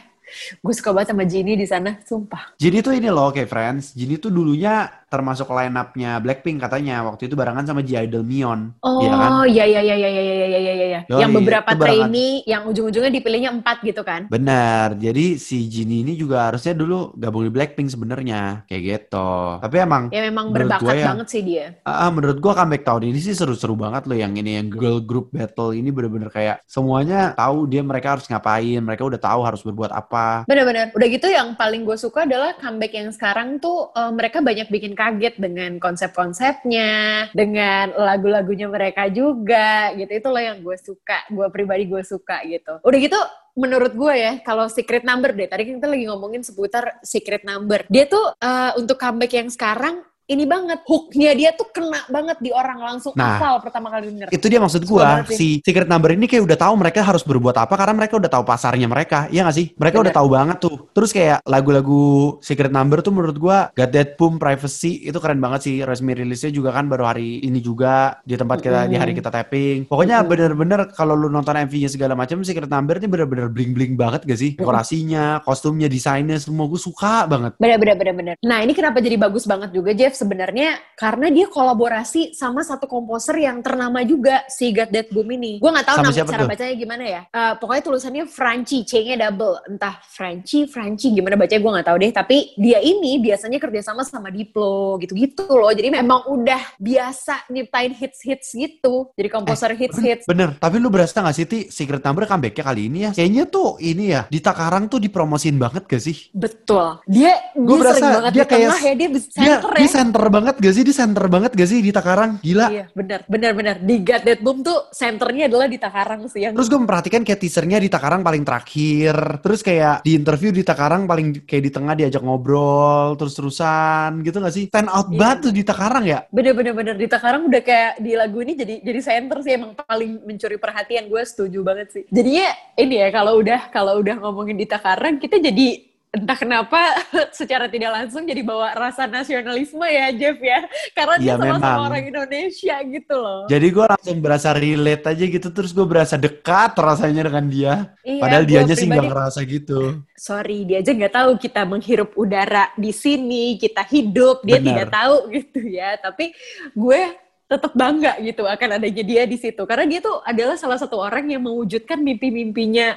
gue 0.60 0.74
suka 0.74 0.90
banget 0.90 1.14
sama 1.14 1.24
Jennie 1.24 1.56
di 1.58 1.66
sana, 1.66 1.98
sumpah. 2.02 2.56
Jadi 2.58 2.76
tuh 2.82 2.92
ini 2.96 3.08
loh, 3.08 3.30
kayak 3.30 3.48
friends. 3.50 3.94
Jadi 3.94 4.18
tuh 4.18 4.30
dulunya 4.34 4.86
termasuk 5.08 5.46
line 5.54 5.74
up-nya 5.78 6.18
Blackpink 6.18 6.58
katanya. 6.58 7.06
Waktu 7.06 7.30
itu 7.30 7.34
barengan 7.38 7.64
sama 7.64 7.80
G-Idol 7.86 8.26
Mion. 8.26 8.74
Oh, 8.82 8.98
Iya 8.98 9.12
kan? 9.14 9.30
iya 9.46 9.64
iya 9.64 9.80
iya 9.80 9.94
iya 9.94 10.08
iya 10.10 10.46
iya 10.46 10.58
iya 10.74 10.83
iya. 10.94 11.10
Yoi, 11.10 11.20
Yang 11.26 11.32
beberapa 11.42 11.70
itu 11.74 11.82
trainee 11.82 12.34
yang 12.46 12.62
ujung-ujungnya 12.70 13.12
dipilihnya 13.12 13.50
empat 13.50 13.82
gitu 13.82 14.02
kan? 14.06 14.30
Benar. 14.30 14.94
Jadi 14.96 15.36
si 15.36 15.66
Jinny 15.66 16.06
ini 16.06 16.14
juga 16.14 16.50
harusnya 16.50 16.76
dulu 16.76 17.10
gabung 17.18 17.42
di 17.46 17.50
Blackpink 17.50 17.90
sebenarnya. 17.90 18.62
Kayak 18.70 18.82
gitu. 18.82 19.30
Tapi 19.60 19.76
emang 19.82 20.02
Ya 20.14 20.20
memang 20.22 20.54
berbakat 20.54 20.82
gua 20.84 20.94
ya. 20.94 21.06
banget 21.10 21.26
sih 21.30 21.42
dia. 21.42 21.66
Ah, 21.82 22.10
menurut 22.12 22.38
gua 22.38 22.54
comeback 22.54 22.86
tahun 22.86 23.10
ini 23.10 23.18
sih 23.18 23.34
seru-seru 23.34 23.74
banget 23.74 24.06
loh 24.06 24.16
yang 24.18 24.32
ini 24.38 24.60
yang 24.60 24.68
girl 24.70 25.00
group 25.02 25.34
battle 25.34 25.74
ini 25.74 25.90
bener-bener 25.90 26.30
kayak 26.30 26.62
semuanya 26.68 27.34
tahu 27.34 27.66
dia 27.66 27.82
mereka 27.82 28.14
harus 28.16 28.26
ngapain, 28.30 28.80
mereka 28.84 29.02
udah 29.04 29.20
tahu 29.20 29.40
harus 29.42 29.60
berbuat 29.64 29.90
apa. 29.90 30.44
Benar-benar. 30.46 30.94
Udah 30.94 31.08
gitu 31.10 31.26
yang 31.26 31.56
paling 31.58 31.82
gue 31.82 31.96
suka 31.98 32.28
adalah 32.28 32.54
comeback 32.60 32.92
yang 32.94 33.10
sekarang 33.10 33.58
tuh 33.58 33.90
eh, 33.94 34.12
mereka 34.12 34.38
banyak 34.44 34.68
bikin 34.70 34.92
kaget 34.94 35.34
dengan 35.40 35.76
konsep-konsepnya, 35.82 36.90
dengan 37.34 37.90
lagu-lagunya 37.94 38.68
mereka 38.68 39.08
juga 39.10 39.92
gitu. 39.96 40.10
Itulah 40.10 40.42
yang 40.54 40.58
gue 40.60 40.76
suka. 40.84 41.24
Gue 41.32 41.48
pribadi 41.48 41.88
gue 41.88 42.04
suka 42.04 42.44
gitu. 42.44 42.78
Udah 42.84 42.98
gitu 43.00 43.20
menurut 43.54 43.94
gue 43.94 44.14
ya 44.18 44.32
kalau 44.42 44.66
secret 44.66 45.06
number 45.06 45.30
deh 45.30 45.46
tadi 45.46 45.70
kita 45.70 45.86
lagi 45.86 46.10
ngomongin 46.10 46.42
seputar 46.42 46.98
secret 47.06 47.46
number 47.46 47.86
dia 47.86 48.10
tuh 48.10 48.34
eh, 48.34 48.74
untuk 48.74 48.98
comeback 48.98 49.30
yang 49.30 49.46
sekarang 49.46 50.02
ini 50.24 50.44
banget 50.48 50.80
hooknya 50.88 51.30
dia 51.36 51.50
tuh 51.52 51.68
kena 51.68 52.00
banget 52.08 52.40
di 52.40 52.48
orang 52.48 52.80
langsung 52.80 53.12
Nah, 53.14 53.36
hafal 53.36 53.60
pertama 53.60 53.92
kali 53.92 54.10
denger 54.10 54.28
Itu 54.32 54.46
dia 54.48 54.58
maksud 54.58 54.82
gua, 54.88 55.22
si 55.28 55.60
Secret 55.60 55.86
Number 55.86 56.16
ini 56.16 56.24
kayak 56.24 56.48
udah 56.48 56.58
tahu 56.58 56.74
mereka 56.80 57.04
harus 57.04 57.22
berbuat 57.22 57.54
apa 57.54 57.74
karena 57.76 57.94
mereka 57.94 58.16
udah 58.18 58.30
tahu 58.32 58.44
pasarnya 58.44 58.88
mereka. 58.90 59.28
Iya 59.30 59.46
gak 59.46 59.56
sih? 59.56 59.66
Mereka 59.76 60.00
udah 60.00 60.10
Bener. 60.10 60.18
tahu 60.18 60.28
banget 60.32 60.56
tuh. 60.58 60.76
Terus 60.90 61.10
kayak 61.12 61.38
lagu-lagu 61.44 62.02
Secret 62.40 62.72
Number 62.72 63.04
tuh 63.04 63.12
menurut 63.14 63.36
gua 63.36 63.70
Got 63.76 63.90
That 63.92 64.10
Boom, 64.18 64.40
Privacy 64.40 65.04
itu 65.06 65.18
keren 65.20 65.38
banget 65.38 65.60
sih. 65.68 65.76
Resmi 65.84 66.16
rilisnya 66.16 66.50
juga 66.50 66.74
kan 66.74 66.88
baru 66.88 67.06
hari 67.12 67.44
ini 67.44 67.60
juga 67.60 68.18
di 68.24 68.34
tempat 68.34 68.58
kita 68.64 68.88
di 68.88 68.96
hari 68.96 69.12
kita 69.14 69.30
tapping. 69.30 69.86
Pokoknya 69.86 70.24
Mm-mm. 70.24 70.30
bener-bener 70.30 70.80
kalau 70.96 71.14
lu 71.14 71.28
nonton 71.28 71.54
MV-nya 71.54 71.92
segala 71.92 72.18
macam 72.18 72.42
Secret 72.42 72.68
Number 72.68 72.98
ini 72.98 73.06
bener-bener 73.06 73.46
bling-bling 73.52 73.94
banget 73.94 74.26
gak 74.26 74.40
sih? 74.40 74.56
Dekorasinya, 74.56 75.44
kostumnya, 75.44 75.86
desainnya 75.86 76.40
semua 76.40 76.66
gue 76.66 76.80
suka 76.80 77.28
banget. 77.28 77.54
Bener 77.60 77.78
bener 77.78 77.94
bener 77.94 78.14
bener. 78.16 78.34
Nah 78.42 78.58
ini 78.64 78.72
kenapa 78.74 78.98
jadi 78.98 79.20
bagus 79.20 79.46
banget 79.46 79.70
juga 79.70 79.92
Jeff 79.94 80.13
sebenarnya 80.14 80.78
karena 80.94 81.26
dia 81.28 81.46
kolaborasi 81.46 82.32
sama 82.32 82.62
satu 82.62 82.86
komposer 82.86 83.36
yang 83.36 83.60
ternama 83.60 84.00
juga 84.02 84.46
si 84.46 84.70
God 84.70 84.90
That 84.90 85.08
Boom 85.10 85.28
ini. 85.32 85.58
Gue 85.58 85.70
nggak 85.70 85.86
tahu 85.86 85.96
Sama 86.00 86.08
nama 86.08 86.30
cara 86.30 86.42
tuh? 86.42 86.50
bacanya 86.50 86.74
gimana 86.74 87.04
ya. 87.04 87.20
Eh, 87.26 87.52
pokoknya 87.58 87.82
tulisannya 87.82 88.24
Franci, 88.24 88.78
C-nya 88.84 89.16
double. 89.20 89.54
Entah 89.66 89.98
Franci, 90.04 90.64
Franci 90.64 91.10
gimana 91.10 91.34
bacanya 91.34 91.60
gue 91.60 91.72
nggak 91.74 91.86
tahu 91.86 91.96
deh. 91.98 92.12
Tapi 92.12 92.36
dia 92.54 92.78
ini 92.78 93.18
biasanya 93.18 93.58
kerjasama 93.58 94.02
sama 94.02 94.30
Diplo 94.30 94.96
gitu-gitu 94.98 95.44
loh. 95.48 95.70
Jadi 95.70 95.90
memang 95.90 96.26
udah 96.26 96.78
biasa 96.78 97.50
nyiptain 97.50 97.90
hits-hits 97.90 98.54
gitu. 98.54 99.10
Jadi 99.14 99.28
komposer 99.28 99.74
hits-hits. 99.74 100.24
Bener, 100.24 100.54
tapi 100.56 100.78
lu 100.78 100.88
berasa 100.88 101.18
gak 101.18 101.34
sih 101.34 101.44
Ti, 101.44 101.58
Secret 101.68 102.00
Number 102.00 102.24
comeback-nya 102.24 102.64
kali 102.64 102.82
ini 102.86 102.98
ya? 103.04 103.10
Kayaknya 103.10 103.44
tuh 103.46 103.76
ini 103.78 104.14
ya, 104.14 104.26
di 104.28 104.38
Takarang 104.38 104.86
tuh 104.86 105.00
dipromosin 105.00 105.56
banget 105.56 105.84
gak 105.84 105.98
sih? 105.98 106.30
Betul. 106.30 107.00
Dia 107.04 107.34
Gua 107.56 107.66
dia 107.66 107.80
berasa 107.80 107.96
sering 107.96 108.14
banget 108.14 108.30
dia 108.30 108.44
di 108.44 108.48
kayak- 108.48 108.62
tengah 108.68 108.80
ya 108.80 108.94
dia 108.94 109.08
bisa 109.08 109.26
Dia 109.34 109.56
center 109.58 109.72
di 109.74 109.84
ya. 109.84 109.90
Center 110.04 110.24
banget 110.28 110.54
gak 110.60 110.74
sih? 110.76 110.84
Di 110.84 110.92
center 110.92 111.24
banget 111.26 111.50
gak 111.56 111.68
sih 111.68 111.80
di 111.80 111.88
Takarang? 111.88 112.30
Gila. 112.44 112.66
Iya, 112.68 112.84
benar, 112.92 113.20
benar, 113.24 113.52
benar. 113.56 113.76
Di 113.80 113.96
God 114.04 114.22
That 114.28 114.40
Boom 114.44 114.58
tuh 114.60 114.78
senternya 114.92 115.48
adalah 115.48 115.64
di 115.64 115.78
Takarang 115.80 116.28
sih 116.28 116.44
yang 116.44 116.52
Terus 116.52 116.68
gue 116.68 116.80
memperhatikan 116.80 117.24
kayak 117.24 117.40
teasernya 117.40 117.78
di 117.80 117.88
Takarang 117.88 118.20
paling 118.20 118.44
terakhir. 118.44 119.14
Terus 119.40 119.60
kayak 119.64 120.04
di 120.04 120.12
interview 120.12 120.52
di 120.52 120.60
Takarang 120.60 121.08
paling 121.08 121.48
kayak 121.48 121.62
di 121.64 121.70
tengah 121.72 121.94
diajak 121.96 122.20
ngobrol 122.20 123.16
terus-terusan 123.16 124.20
gitu 124.20 124.36
gak 124.38 124.54
sih? 124.54 124.68
Stand 124.68 124.90
out 124.92 125.08
Iya. 125.08 125.18
banget 125.20 125.38
tuh 125.48 125.52
di 125.54 125.62
Takarang 125.64 126.04
ya? 126.04 126.18
bener-bener 126.28 126.74
bener 126.74 126.96
di 126.98 127.06
Takarang 127.06 127.46
udah 127.46 127.62
kayak 127.62 128.02
di 128.02 128.12
lagu 128.18 128.42
ini 128.42 128.58
jadi 128.58 128.74
jadi 128.82 129.00
center 129.00 129.38
sih 129.40 129.54
emang 129.54 129.72
paling 129.72 130.20
mencuri 130.26 130.58
perhatian 130.58 131.06
gue 131.06 131.22
setuju 131.22 131.62
banget 131.62 131.88
sih. 131.94 132.02
Jadinya 132.10 132.48
ini 132.74 133.00
ya 133.00 133.08
kalau 133.08 133.38
udah 133.38 133.70
kalau 133.70 134.02
udah 134.02 134.18
ngomongin 134.18 134.58
di 134.58 134.66
Takarang 134.66 135.16
kita 135.16 135.38
jadi 135.38 135.93
entah 136.14 136.34
kenapa 136.34 136.78
secara 137.34 137.66
tidak 137.66 137.90
langsung 137.92 138.22
jadi 138.22 138.40
bawa 138.40 138.70
rasa 138.72 139.04
nasionalisme 139.04 139.82
ya 139.82 140.08
Jeff 140.10 140.38
ya 140.38 140.62
karena 140.92 141.14
dia 141.16 141.26
Iya, 141.26 141.34
sama-sama 141.36 141.58
memang. 141.66 141.86
orang 141.88 142.04
Indonesia 142.06 142.76
gitu 142.86 143.14
loh. 143.14 143.42
Jadi 143.44 143.66
gue 143.68 143.84
langsung 143.84 144.16
berasa 144.18 144.48
relate 144.52 145.04
aja 145.04 145.24
gitu. 145.26 145.48
Terus 145.50 145.70
gue 145.70 145.82
berasa 145.84 146.14
dekat 146.14 146.72
rasanya 146.74 147.22
dengan 147.24 147.44
dia. 147.46 147.74
Iya, 148.00 148.20
Padahal 148.20 148.42
gua 148.42 148.48
dianya 148.48 148.74
sih 148.74 148.86
pribadi- 148.86 148.98
gak 149.00 149.10
ngerasa 149.10 149.40
gitu. 149.44 149.80
sorry 150.14 150.58
dia 150.62 150.78
aja 150.78 150.90
nggak 150.90 151.10
tahu 151.12 151.30
kita 151.36 151.60
menghirup 151.64 152.14
udara 152.14 152.70
di 152.74 152.94
sini 152.94 153.58
kita 153.58 153.82
hidup 153.84 154.40
dia 154.40 154.56
Benar. 154.56 154.66
tidak 154.70 154.88
tahu 154.88 155.16
gitu 155.28 155.60
ya 155.66 155.90
tapi 155.96 156.30
gue 156.70 157.00
tetap 157.44 157.72
bangga 157.72 158.16
gitu 158.18 158.42
akan 158.42 158.68
adanya 158.74 159.02
dia 159.02 159.22
di 159.24 159.34
situ 159.34 159.58
karena 159.64 159.84
dia 159.84 159.98
tuh 159.98 160.22
adalah 160.22 160.54
salah 160.54 160.78
satu 160.78 160.96
orang 160.96 161.28
yang 161.28 161.42
mewujudkan 161.42 161.98
mimpi-mimpinya 161.98 162.94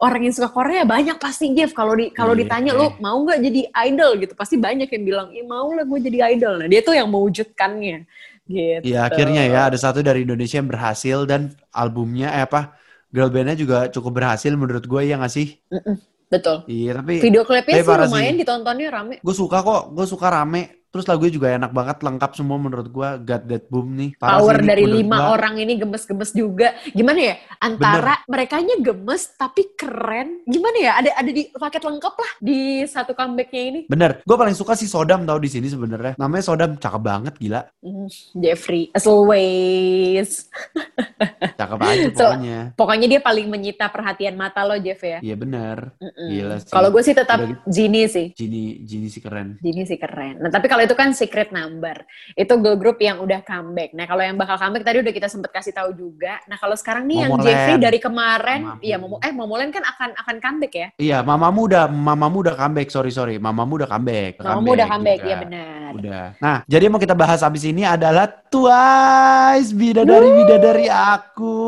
orang 0.00 0.20
yang 0.26 0.34
suka 0.34 0.48
Korea 0.48 0.82
banyak 0.88 1.16
pasti 1.20 1.52
Jeff. 1.52 1.76
Kalau 1.76 1.92
di 1.94 2.08
kalau 2.10 2.32
Iya. 2.32 2.40
ditanya 2.44 2.72
lu 2.72 2.96
mau 3.04 3.20
nggak 3.20 3.40
jadi 3.44 3.60
idol? 3.88 4.10
gitu 4.20 4.32
pasti 4.34 4.56
banyak 4.56 4.88
yang 4.88 5.04
bilang 5.04 5.28
iya 5.30 5.44
mau 5.44 5.68
lah 5.76 5.84
gue 5.84 5.98
jadi 6.00 6.18
idol. 6.36 6.54
Nah 6.64 6.68
dia 6.72 6.80
tuh 6.80 6.96
yang 6.96 7.08
mewujudkannya 7.12 8.08
gitu. 8.48 8.82
Iya 8.82 9.06
akhirnya 9.06 9.42
ya 9.46 9.60
ada 9.70 9.78
satu 9.78 10.00
dari 10.02 10.24
Indonesia 10.26 10.58
yang 10.58 10.66
berhasil 10.72 11.28
dan 11.28 11.52
albumnya 11.70 12.32
eh 12.32 12.42
apa 12.48 12.74
girl 13.12 13.30
bandnya 13.30 13.54
juga 13.54 13.86
cukup 13.92 14.12
berhasil 14.22 14.50
menurut 14.56 14.82
gue 14.88 15.00
ya 15.06 15.20
nggak 15.20 15.30
sih? 15.32 15.60
Mm-mm, 15.70 15.96
betul. 16.32 16.56
Iya 16.66 16.98
tapi 16.98 17.20
video 17.20 17.42
klipnya 17.46 17.84
sih 17.84 17.94
lumayan 18.08 18.34
sih. 18.34 18.40
ditontonnya 18.42 18.88
rame. 18.90 19.14
Gue 19.20 19.34
suka 19.36 19.60
kok 19.62 19.92
gue 19.92 20.06
suka 20.08 20.26
rame 20.32 20.79
Terus 20.90 21.06
lagunya 21.06 21.32
juga 21.32 21.48
enak 21.54 21.70
banget, 21.70 22.02
lengkap 22.02 22.30
semua 22.34 22.58
menurut 22.58 22.90
gue. 22.90 23.08
God 23.22 23.42
That 23.46 23.64
Boom 23.70 23.94
nih. 23.94 24.10
Parah 24.18 24.42
Power 24.42 24.54
sih 24.54 24.62
ini 24.62 24.68
dari 24.68 24.84
lima 24.84 25.16
gua. 25.16 25.28
orang 25.38 25.54
ini 25.56 25.72
gemes-gemes 25.78 26.30
juga. 26.34 26.74
Gimana 26.90 27.20
ya? 27.22 27.34
Antara 27.58 28.14
merekanya 28.26 28.74
gemes 28.76 29.30
tapi 29.34 29.70
keren. 29.72 30.42
Gimana 30.44 30.76
ya? 30.76 30.92
Ada 30.98 31.10
ada 31.14 31.30
di 31.30 31.46
paket 31.48 31.82
lengkap 31.82 32.14
lah 32.14 32.32
di 32.42 32.60
satu 32.84 33.14
comebacknya 33.14 33.62
ini. 33.62 33.80
Bener, 33.86 34.18
gue 34.20 34.36
paling 34.36 34.52
suka 34.52 34.74
si 34.74 34.90
Sodam 34.90 35.22
tau 35.22 35.38
di 35.38 35.46
sini 35.46 35.70
sebenarnya. 35.70 36.18
Namanya 36.18 36.42
Sodam, 36.42 36.74
cakep 36.74 37.02
banget 37.02 37.34
gila. 37.38 37.62
Hmm, 37.78 38.10
Jeffrey, 38.34 38.90
as 38.90 39.06
always. 39.06 40.50
Cakep 41.60 41.78
aja 41.78 42.08
So- 42.10 42.32
pokoknya. 42.34 42.58
Pokoknya 42.74 43.06
dia 43.06 43.20
paling 43.20 43.46
menyita 43.46 43.86
perhatian 43.88 44.34
mata 44.34 44.64
lo, 44.64 44.74
Jeff 44.76 44.98
ya. 45.00 45.18
Iya 45.20 45.36
bener. 45.36 45.92
Mm-mm. 46.00 46.28
Gila 46.30 46.56
sih. 46.58 46.72
Kalau 46.72 46.88
gue 46.90 47.02
sih 47.04 47.14
tetap 47.14 47.38
Udah 47.38 47.48
gitu. 47.52 47.60
Genie 47.68 48.06
sih. 48.08 48.26
Gini 48.34 49.06
sih 49.06 49.20
keren. 49.20 49.60
Genie 49.60 49.84
sih 49.84 49.96
keren. 49.96 50.40
Nah, 50.40 50.50
tapi 50.50 50.66
kalau 50.66 50.79
itu 50.84 50.94
kan 50.96 51.12
secret 51.12 51.52
number. 51.52 52.04
Itu 52.34 52.56
girl 52.58 52.76
group 52.76 52.98
yang 52.98 53.20
udah 53.20 53.40
comeback. 53.44 53.92
Nah, 53.92 54.04
kalau 54.08 54.22
yang 54.24 54.36
bakal 54.36 54.56
comeback 54.56 54.84
tadi 54.84 54.98
udah 55.04 55.12
kita 55.14 55.28
sempet 55.28 55.50
kasih 55.52 55.74
tahu 55.76 55.92
juga. 55.92 56.40
Nah, 56.48 56.56
kalau 56.56 56.76
sekarang 56.76 57.04
nih 57.06 57.28
yang 57.28 57.32
Momoland. 57.36 57.46
Jeffrey 57.48 57.76
dari 57.80 57.98
kemarin, 57.98 58.60
Mamamu. 58.64 58.82
iya 58.84 58.96
Momo 58.96 59.16
eh 59.20 59.32
Momoland 59.32 59.70
kan 59.72 59.84
akan 59.84 60.10
akan 60.16 60.36
comeback 60.40 60.72
ya. 60.72 60.88
Iya, 61.00 61.18
mamamu 61.24 61.60
udah, 61.68 61.84
mamamu 61.88 62.36
udah 62.44 62.54
comeback. 62.56 62.88
Sorry 62.88 63.12
sorry, 63.12 63.36
mamamu 63.36 63.84
udah 63.84 63.88
comeback. 63.88 64.40
Mamamu 64.40 64.68
udah 64.76 64.86
comeback, 64.88 65.20
iya 65.24 65.36
benar. 65.38 65.90
Udah. 65.94 66.24
Nah, 66.38 66.56
jadi 66.64 66.82
yang 66.88 66.94
mau 66.96 67.02
kita 67.02 67.16
bahas 67.16 67.40
abis 67.44 67.64
ini 67.68 67.82
adalah 67.86 68.28
Twice, 68.50 69.70
bidadari 69.70 70.28
bidadari 70.42 70.86
aku. 70.90 71.58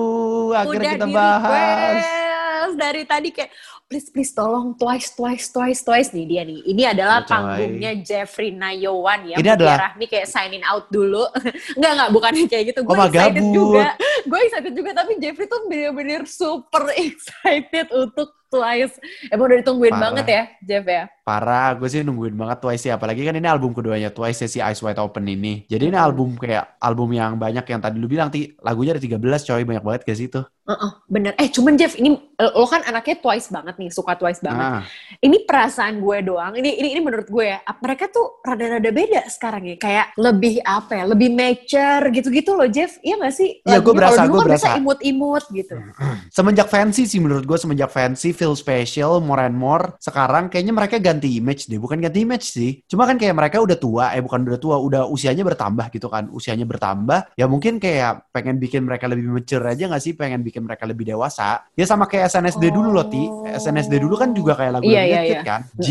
Akhirnya 0.56 0.98
udah 0.98 0.98
kita 0.98 1.06
bahas. 1.08 2.22
request 2.62 2.76
dari 2.78 3.02
tadi 3.04 3.28
kayak 3.34 3.50
please 3.92 4.08
please 4.08 4.32
tolong 4.32 4.72
twice 4.72 5.12
twice 5.12 5.52
twice 5.52 5.84
twice 5.84 6.08
nih 6.10 6.24
dia 6.24 6.42
nih. 6.42 6.64
Ini 6.64 6.96
adalah 6.96 7.20
coy. 7.20 7.28
panggungnya 7.28 7.92
Jeffrey 8.00 8.48
Nayawan 8.50 9.28
ya. 9.28 9.36
Ini 9.36 9.50
adalah- 9.52 9.92
Rahmi 9.92 10.08
kayak 10.08 10.24
signing 10.24 10.64
out 10.64 10.88
dulu. 10.88 11.28
enggak 11.76 11.92
enggak 11.92 12.10
bukan 12.10 12.32
kayak 12.48 12.64
gitu. 12.72 12.80
Gue 12.80 12.96
Oh, 12.96 13.04
excited 13.04 13.36
gabut. 13.36 13.52
juga. 13.52 13.86
Gue 14.24 14.38
excited 14.42 14.72
juga 14.72 14.90
tapi 14.96 15.12
Jeffrey 15.20 15.44
tuh 15.44 15.60
bener-bener 15.68 16.24
super 16.24 16.88
excited 17.04 17.92
untuk 17.92 18.32
Twice. 18.52 18.94
Emang 19.32 19.48
udah 19.48 19.58
ditungguin 19.64 19.94
Parah. 19.96 20.04
banget 20.04 20.26
ya, 20.28 20.42
Jeff 20.60 20.84
ya. 20.84 21.02
Parah, 21.22 21.78
gue 21.78 21.88
sih 21.88 22.02
nungguin 22.02 22.34
banget 22.34 22.58
Twice 22.60 22.84
ya. 22.90 23.00
Apalagi 23.00 23.22
kan 23.24 23.32
ini 23.32 23.48
album 23.48 23.72
keduanya 23.72 24.12
Twice 24.12 24.44
ya, 24.44 24.48
si 24.50 24.58
Ice 24.60 24.82
White 24.84 25.00
Open 25.00 25.24
ini. 25.24 25.64
Jadi 25.70 25.88
ini 25.88 25.96
album 25.96 26.36
kayak 26.36 26.76
album 26.82 27.14
yang 27.16 27.40
banyak 27.40 27.64
yang 27.64 27.80
tadi 27.80 27.96
lu 27.96 28.10
bilang, 28.10 28.28
Ti, 28.28 28.58
lagunya 28.60 28.92
ada 28.92 29.00
13 29.00 29.16
coy, 29.22 29.62
banyak 29.64 29.84
banget 29.86 30.00
gak 30.04 30.18
sih 30.18 30.26
itu? 30.28 30.42
Heeh, 30.62 30.90
bener. 31.10 31.32
Eh, 31.38 31.50
cuman 31.50 31.74
Jeff, 31.74 31.98
ini 31.98 32.14
eh, 32.14 32.50
lo 32.54 32.66
kan 32.66 32.82
anaknya 32.86 33.18
Twice 33.18 33.50
banget 33.50 33.74
nih, 33.78 33.90
suka 33.90 34.14
Twice 34.18 34.42
banget. 34.42 34.62
Nah, 34.62 34.82
Ini 35.22 35.46
perasaan 35.46 36.02
gue 36.02 36.18
doang. 36.26 36.58
Ini 36.58 36.70
ini 36.82 36.88
ini 36.98 37.00
menurut 37.02 37.30
gue 37.30 37.54
ya. 37.54 37.58
Mereka 37.62 38.10
tuh 38.10 38.42
rada-rada 38.42 38.90
beda 38.90 39.22
sekarang 39.30 39.62
ya. 39.74 39.76
Kayak 39.78 40.06
lebih 40.18 40.58
apa 40.66 41.02
ya? 41.02 41.04
Lebih 41.06 41.30
mature 41.34 42.04
gitu-gitu 42.10 42.58
loh, 42.58 42.66
Jeff. 42.66 42.98
Iya 43.02 43.22
gak 43.22 43.34
sih? 43.34 43.62
Iya, 43.62 43.78
gue 43.78 43.94
berasa, 43.94 44.26
gue 44.26 44.38
kan 44.38 44.46
berasa. 44.50 44.66
bisa 44.74 44.78
imut-imut 44.82 45.44
gitu. 45.54 45.76
semenjak 46.34 46.66
Fancy 46.66 47.06
sih 47.06 47.22
menurut 47.22 47.46
gue, 47.46 47.58
semenjak 47.58 47.90
Fancy, 47.94 48.34
Feel 48.42 48.58
Special, 48.58 49.22
More 49.22 49.46
and 49.46 49.54
More, 49.54 49.94
sekarang 50.02 50.50
kayaknya 50.50 50.74
mereka 50.74 50.98
ganti 50.98 51.38
image 51.38 51.70
deh. 51.70 51.78
Bukan 51.78 52.02
ganti 52.02 52.26
image 52.26 52.50
sih. 52.50 52.82
Cuma 52.90 53.06
kan 53.06 53.14
kayak 53.14 53.38
mereka 53.38 53.62
udah 53.62 53.78
tua, 53.78 54.10
eh 54.10 54.18
bukan 54.18 54.42
udah 54.50 54.58
tua, 54.58 54.82
udah 54.82 55.06
usianya 55.06 55.46
bertambah 55.46 55.94
gitu 55.94 56.10
kan. 56.10 56.26
Usianya 56.34 56.66
bertambah, 56.66 57.38
ya 57.38 57.46
mungkin 57.46 57.78
kayak 57.78 58.34
pengen 58.34 58.58
bikin 58.58 58.82
mereka 58.82 59.06
lebih 59.06 59.30
mature 59.30 59.62
aja 59.62 59.86
gak 59.86 60.02
sih? 60.02 60.18
Pengen 60.18 60.42
bikin 60.42 60.66
mereka 60.66 60.90
lebih 60.90 61.06
dewasa. 61.06 61.62
Ya 61.78 61.86
sama 61.86 62.10
kayak 62.10 62.34
SNSD 62.34 62.74
dulu 62.74 62.90
loh, 62.90 63.06
Ti. 63.06 63.22
Oh. 63.30 63.46
SNSD 63.46 64.02
dulu 64.02 64.18
kan 64.18 64.34
juga 64.34 64.58
kayak 64.58 64.82
lagu 64.82 64.90
iya, 64.90 65.22
Kid 65.22 65.38
iya. 65.38 65.42
kan. 65.46 65.60
G, 65.78 65.88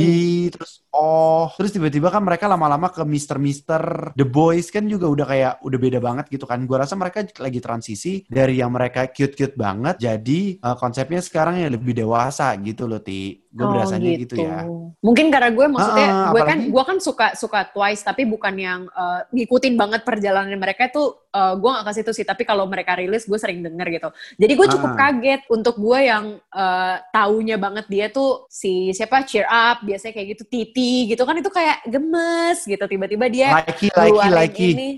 terus 0.52 0.82
Oh, 0.92 1.48
terus 1.56 1.72
tiba-tiba 1.72 2.12
kan 2.12 2.20
mereka 2.20 2.52
lama-lama 2.52 2.92
ke 2.92 3.00
Mister 3.08 3.40
Mister 3.40 4.12
The 4.12 4.28
Boys 4.28 4.68
kan 4.68 4.84
juga 4.92 5.08
udah 5.08 5.24
kayak 5.24 5.54
udah 5.64 5.80
beda 5.80 6.00
banget 6.04 6.28
gitu 6.28 6.44
kan. 6.44 6.68
Gua 6.68 6.84
rasa 6.84 7.00
mereka 7.00 7.24
lagi 7.40 7.64
transisi 7.64 8.28
dari 8.28 8.60
yang 8.60 8.76
mereka 8.76 9.08
cute-cute 9.08 9.56
banget 9.56 9.96
jadi 10.04 10.42
eh, 10.60 10.76
konsepnya 10.76 11.24
sekarang 11.24 11.64
yang 11.64 11.72
lebih 11.72 11.96
dewasa 11.96 12.41
gitu 12.58 12.84
loh, 12.86 13.00
Ti. 13.00 13.42
Gue 13.52 13.66
Oh, 13.68 13.72
berasanya 13.76 14.10
gitu. 14.16 14.40
ya. 14.40 14.64
Mungkin 15.02 15.28
karena 15.28 15.52
gue 15.52 15.66
maksudnya 15.68 16.08
Ah, 16.08 16.32
gue 16.32 16.42
kan 16.42 16.60
gue 16.72 16.84
kan 16.88 16.98
suka 16.98 17.28
suka 17.36 17.68
Twice 17.68 18.00
tapi 18.00 18.24
bukan 18.24 18.56
yang 18.56 18.82
eh, 18.88 19.20
ngikutin 19.30 19.76
banget 19.76 20.02
perjalanan 20.02 20.56
mereka 20.56 20.88
tuh 20.88 21.28
eh, 21.30 21.54
gue 21.56 21.70
gak 21.70 21.84
kasih 21.84 22.02
itu 22.02 22.14
sih 22.16 22.24
tapi 22.24 22.44
kalau 22.44 22.64
mereka 22.66 22.96
rilis 22.96 23.28
gue 23.28 23.36
sering 23.36 23.60
denger 23.60 23.88
gitu. 23.92 24.10
Jadi 24.38 24.54
gue 24.56 24.68
cukup 24.72 24.92
Ah. 24.94 24.98
kaget 25.02 25.42
untuk 25.48 25.76
gue 25.78 26.00
yang 26.02 26.26
eh, 26.40 26.96
taunya 27.10 27.58
banget 27.58 27.86
dia 27.88 28.08
tuh 28.08 28.48
si 28.48 28.92
siapa 28.92 29.24
Cheer 29.24 29.44
Up 29.46 29.84
biasanya 29.84 30.14
kayak 30.14 30.28
gitu 30.34 30.44
Titi 30.48 31.12
gitu 31.12 31.22
kan 31.22 31.36
itu 31.36 31.50
kayak 31.50 31.84
gemes 31.86 32.64
gitu 32.64 32.86
tiba-tiba 32.86 33.26
dia 33.28 33.50
Likey, 33.58 33.90
likey, 33.92 34.30
likey. 34.32 34.70
ini 34.72 34.90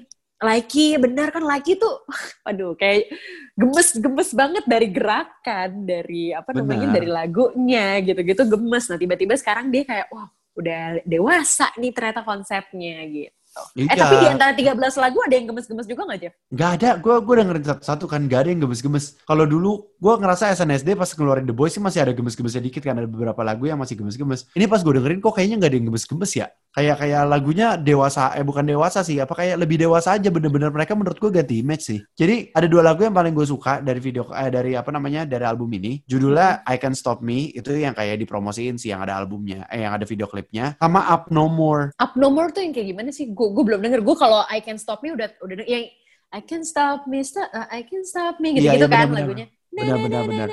Likey, 0.44 1.00
bener 1.00 1.32
kan 1.32 1.42
Likey 1.42 1.80
tuh, 1.80 2.04
aduh 2.50 2.76
kayak 2.76 3.08
gemes-gemes 3.56 4.30
banget 4.36 4.64
dari 4.68 4.88
gerakan, 4.92 5.88
dari 5.88 6.36
apa 6.36 6.52
namanya, 6.52 6.92
Benar. 6.92 6.96
dari 7.00 7.10
lagunya 7.10 7.88
gitu-gitu 8.04 8.44
gemes. 8.46 8.92
Nah 8.92 9.00
tiba-tiba 9.00 9.34
sekarang 9.40 9.72
dia 9.72 9.88
kayak, 9.88 10.12
wah 10.12 10.28
udah 10.54 11.02
dewasa 11.08 11.72
nih 11.82 11.90
ternyata 11.96 12.22
konsepnya 12.22 13.02
gitu. 13.10 13.34
Eh 13.78 13.86
Iya. 13.86 14.02
tapi 14.02 14.16
di 14.18 14.28
antara 14.34 14.52
13 14.58 14.98
lagu 14.98 15.22
ada 15.22 15.34
yang 15.38 15.46
gemes-gemes 15.54 15.86
juga 15.86 16.10
gak 16.10 16.20
Jeff? 16.26 16.34
Gak 16.50 16.70
ada, 16.82 16.90
gue 16.98 17.16
gue 17.22 17.36
dengerin 17.38 17.66
satu-satu 17.70 18.06
kan, 18.10 18.26
gak 18.26 18.40
ada 18.46 18.50
yang 18.50 18.66
gemes-gemes. 18.66 19.22
Kalau 19.30 19.46
dulu 19.46 19.94
gue 20.02 20.14
ngerasa 20.18 20.50
SNSD 20.58 20.98
pas 20.98 21.06
ngeluarin 21.14 21.46
The 21.46 21.54
Boys 21.54 21.78
sih 21.78 21.82
masih 21.82 22.02
ada 22.02 22.18
gemes-gemesnya 22.18 22.66
dikit 22.66 22.82
kan, 22.82 22.98
ada 22.98 23.06
beberapa 23.06 23.38
lagu 23.46 23.70
yang 23.70 23.78
masih 23.78 23.94
gemes-gemes. 24.02 24.50
Ini 24.58 24.66
pas 24.66 24.82
gue 24.82 24.94
dengerin 24.98 25.22
kok 25.22 25.38
kayaknya 25.38 25.62
gak 25.62 25.70
ada 25.70 25.78
yang 25.78 25.88
gemes-gemes 25.94 26.32
ya. 26.34 26.48
Kayak 26.74 27.06
kayak 27.06 27.24
lagunya 27.30 27.78
dewasa, 27.78 28.34
eh 28.34 28.42
bukan 28.42 28.66
dewasa 28.66 29.06
sih, 29.06 29.22
apa 29.22 29.38
kayak 29.38 29.62
lebih 29.62 29.78
dewasa 29.86 30.18
aja 30.18 30.34
bener-bener 30.34 30.74
mereka 30.74 30.98
menurut 30.98 31.22
gue 31.22 31.30
ganti 31.30 31.62
image 31.62 31.84
sih. 31.86 32.00
Jadi 32.18 32.50
ada 32.50 32.66
dua 32.66 32.82
lagu 32.82 33.06
yang 33.06 33.14
paling 33.14 33.30
gue 33.30 33.46
suka 33.46 33.78
dari 33.78 34.02
video, 34.02 34.26
eh, 34.34 34.50
dari 34.50 34.74
apa 34.74 34.90
namanya, 34.90 35.30
dari 35.30 35.46
album 35.46 35.70
ini. 35.78 36.02
Judulnya 36.10 36.66
I 36.66 36.82
Can 36.82 36.98
Stop 36.98 37.22
Me, 37.22 37.54
itu 37.54 37.70
yang 37.78 37.94
kayak 37.94 38.18
dipromosiin 38.26 38.82
sih 38.82 38.90
yang 38.90 39.06
ada 39.06 39.22
albumnya, 39.22 39.70
eh 39.70 39.86
yang 39.86 39.94
ada 39.94 40.10
video 40.10 40.26
klipnya. 40.26 40.74
Sama 40.82 41.06
Up 41.14 41.30
No 41.30 41.46
More. 41.46 41.94
Up 42.02 42.18
No 42.18 42.34
More 42.34 42.50
tuh 42.50 42.66
yang 42.66 42.74
kayak 42.74 42.90
gimana 42.90 43.14
sih? 43.14 43.30
Gue 43.30 43.54
gue 43.54 43.64
belum 43.70 43.78
denger. 43.78 44.02
Gue 44.02 44.18
kalau 44.18 44.42
I 44.50 44.58
Can 44.66 44.82
Stop 44.82 45.06
Me 45.06 45.14
udah 45.14 45.30
udah 45.46 45.62
yang 45.70 45.86
I 46.34 46.42
Can 46.42 46.66
Stop 46.66 47.06
Me, 47.06 47.22
stop, 47.22 47.54
uh, 47.54 47.70
I 47.70 47.86
Can 47.86 48.02
Stop 48.02 48.42
Me 48.42 48.58
gitu-gitu 48.58 48.90
iya, 48.90 48.90
kan 48.90 49.14
benar-benar. 49.14 49.22
lagunya. 49.22 49.48
Benar-benar, 49.70 50.22
benar. 50.26 50.50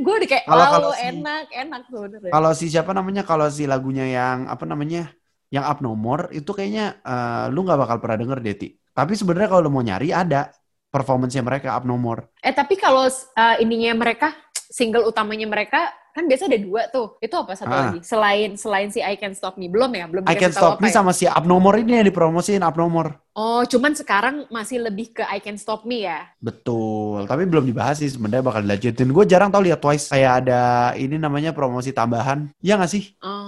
Gue 0.00 0.14
udah 0.20 0.28
kayak, 0.28 0.44
Kalau- 0.46 0.60
wow 0.64 0.72
kalau 0.76 0.92
si- 0.94 1.06
enak, 1.10 1.44
enak 1.52 1.82
tuh. 1.88 2.02
Kalau 2.30 2.50
si 2.56 2.66
siapa 2.72 2.90
namanya? 2.92 3.22
Kalau 3.26 3.46
si 3.52 3.64
lagunya 3.64 4.06
yang 4.08 4.48
apa 4.48 4.64
namanya? 4.64 5.12
Yang 5.50 5.64
Up 5.66 5.78
No 5.82 5.98
More 5.98 6.30
itu 6.30 6.50
kayaknya 6.54 7.02
eh, 7.02 7.44
lu 7.50 7.66
nggak 7.66 7.80
bakal 7.80 7.96
pernah 7.98 8.18
denger 8.22 8.38
deh, 8.38 8.54
Ti. 8.54 8.68
Tapi 8.94 9.12
sebenarnya 9.18 9.48
kalau 9.50 9.62
lu 9.66 9.72
mau 9.74 9.82
nyari 9.82 10.14
ada 10.14 10.50
performance-nya 10.90 11.42
mereka 11.42 11.74
Up 11.74 11.86
No 11.86 11.98
More. 11.98 12.30
Eh 12.42 12.54
tapi 12.54 12.74
kalau 12.78 13.06
uh, 13.06 13.56
ininya 13.62 13.94
mereka 13.94 14.34
single 14.54 15.06
utamanya 15.06 15.46
mereka 15.50 15.90
kan 16.10 16.28
biasa 16.28 16.50
ada 16.50 16.58
dua 16.58 16.82
tuh. 16.88 17.16
Itu 17.18 17.34
apa 17.34 17.56
satu 17.56 17.70
Ah. 17.70 17.80
lagi? 17.88 17.98
Selain 18.04 18.50
selain 18.54 18.88
si 18.90 19.00
I 19.00 19.16
Can 19.16 19.32
Stop 19.32 19.56
Me 19.56 19.66
belum 19.66 19.90
ya? 19.90 20.04
Belum 20.06 20.22
I 20.26 20.36
Can 20.36 20.52
Stop 20.52 20.78
Me 20.78 20.90
ya? 20.90 20.94
sama 21.00 21.10
si 21.10 21.24
More 21.46 21.80
ini 21.80 22.02
yang 22.02 22.06
dipromosiin 22.06 22.60
More. 22.60 23.16
Oh, 23.30 23.62
cuman 23.64 23.96
sekarang 23.96 24.44
masih 24.50 24.82
lebih 24.82 25.16
ke 25.16 25.22
I 25.24 25.40
Can 25.40 25.56
Stop 25.56 25.88
Me 25.88 26.04
ya. 26.04 26.28
Betul, 26.42 27.24
tapi 27.24 27.48
belum 27.48 27.64
dibahas 27.64 28.02
sih 28.02 28.10
sebenarnya 28.12 28.44
bakal 28.44 28.60
dilanjutin. 28.66 29.08
Gue 29.08 29.24
jarang 29.24 29.48
tau 29.48 29.64
lihat 29.64 29.80
Twice 29.80 30.12
kayak 30.12 30.44
ada 30.44 30.62
ini 30.92 31.16
namanya 31.16 31.56
promosi 31.56 31.88
tambahan. 31.88 32.52
Iya 32.60 32.76
gak 32.76 32.92
sih? 32.92 33.16
Oh, 33.24 33.39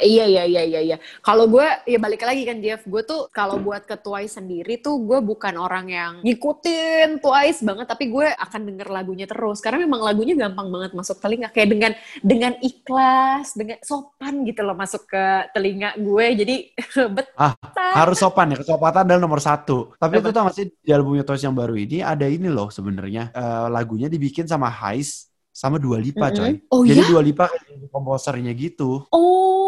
iya 0.00 0.24
iya 0.24 0.42
iya 0.48 0.62
iya 0.64 0.80
iya. 0.80 0.96
Kalau 1.20 1.44
gue 1.46 1.64
ya 1.84 1.98
balik 2.00 2.24
lagi 2.24 2.42
kan 2.48 2.58
Jeff, 2.60 2.82
gue 2.84 3.02
tuh 3.04 3.28
kalau 3.32 3.60
buat 3.60 3.84
ke 3.84 3.96
Twice 4.00 4.40
sendiri 4.40 4.80
tuh 4.80 5.00
gue 5.04 5.18
bukan 5.20 5.54
orang 5.60 5.86
yang 5.92 6.12
ngikutin 6.24 7.20
Twice 7.20 7.60
banget, 7.60 7.86
tapi 7.88 8.08
gue 8.08 8.26
akan 8.32 8.60
denger 8.68 8.88
lagunya 8.88 9.26
terus 9.28 9.60
karena 9.60 9.84
memang 9.84 10.00
lagunya 10.00 10.34
gampang 10.36 10.68
banget 10.72 10.92
masuk 10.96 11.20
telinga 11.20 11.48
kayak 11.52 11.68
dengan 11.72 11.92
dengan 12.24 12.52
ikhlas, 12.60 13.52
dengan 13.58 13.78
sopan 13.84 14.44
gitu 14.48 14.60
loh 14.64 14.76
masuk 14.76 15.04
ke 15.08 15.24
telinga 15.52 15.96
gue. 16.00 16.26
Jadi 16.40 16.56
betah. 17.16 17.34
Ah, 17.36 17.52
Harus 17.94 18.18
sopan 18.18 18.50
ya, 18.52 18.56
kesopanan 18.60 19.04
adalah 19.06 19.20
nomor 19.22 19.40
satu. 19.42 19.94
Tapi 20.00 20.18
itu 20.18 20.30
tau 20.34 20.48
gak 20.48 20.56
sih 20.56 20.66
di 20.82 20.90
albumnya 20.90 21.22
Twice 21.26 21.44
yang 21.46 21.54
baru 21.56 21.74
ini 21.78 22.00
ada 22.02 22.26
ini 22.26 22.48
loh 22.50 22.68
sebenarnya 22.72 23.32
Eh, 23.34 23.66
lagunya 23.70 24.06
dibikin 24.06 24.46
sama 24.46 24.68
Heist 24.70 25.30
sama 25.54 25.78
Dua 25.78 25.98
Lipa 26.02 26.30
Mm-mm. 26.30 26.38
coy. 26.38 26.52
Oh 26.74 26.82
Jadi 26.82 27.00
iya? 27.02 27.10
Dua 27.10 27.22
Lipa 27.22 27.46
komposernya 27.94 28.50
gitu. 28.58 29.06
Oh, 29.14 29.63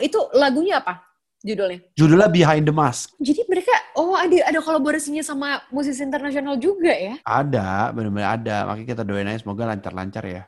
itu 0.00 0.18
lagunya 0.32 0.78
apa? 0.80 1.02
Judulnya? 1.44 1.84
Judulnya 1.92 2.28
Behind 2.32 2.64
the 2.64 2.72
Mask. 2.72 3.12
Jadi 3.20 3.44
mereka, 3.44 3.76
oh 4.00 4.16
ada 4.16 4.32
ada 4.48 4.60
kolaborasinya 4.64 5.20
sama 5.20 5.60
musisi 5.68 6.00
internasional 6.00 6.56
juga 6.56 6.88
ya? 6.88 7.20
Ada, 7.20 7.92
benar-benar 7.92 8.40
ada. 8.40 8.56
Makanya 8.64 8.88
kita 8.96 9.02
doain 9.04 9.28
aja 9.28 9.44
semoga 9.44 9.68
lancar-lancar 9.68 10.24
ya. 10.24 10.42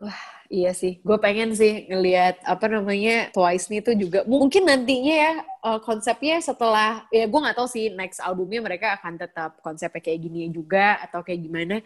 Iya 0.48 0.72
sih, 0.72 1.02
gue 1.02 1.18
pengen 1.18 1.52
sih 1.52 1.90
ngelihat 1.90 2.38
apa 2.46 2.70
namanya 2.70 3.34
Twice 3.34 3.66
nih 3.66 3.82
tuh 3.82 3.98
juga 3.98 4.22
mungkin 4.30 4.62
nantinya 4.62 5.14
ya 5.26 5.32
eh, 5.42 5.80
konsepnya 5.82 6.38
setelah 6.38 7.02
ya 7.10 7.26
gue 7.26 7.40
nggak 7.44 7.58
tahu 7.58 7.66
sih 7.66 7.90
next 7.90 8.22
albumnya 8.22 8.62
mereka 8.62 8.94
akan 8.94 9.18
tetap 9.18 9.58
konsepnya 9.58 9.98
kayak 9.98 10.22
gini 10.22 10.46
juga 10.48 11.02
atau 11.02 11.20
kayak 11.20 11.44
gimana. 11.44 11.76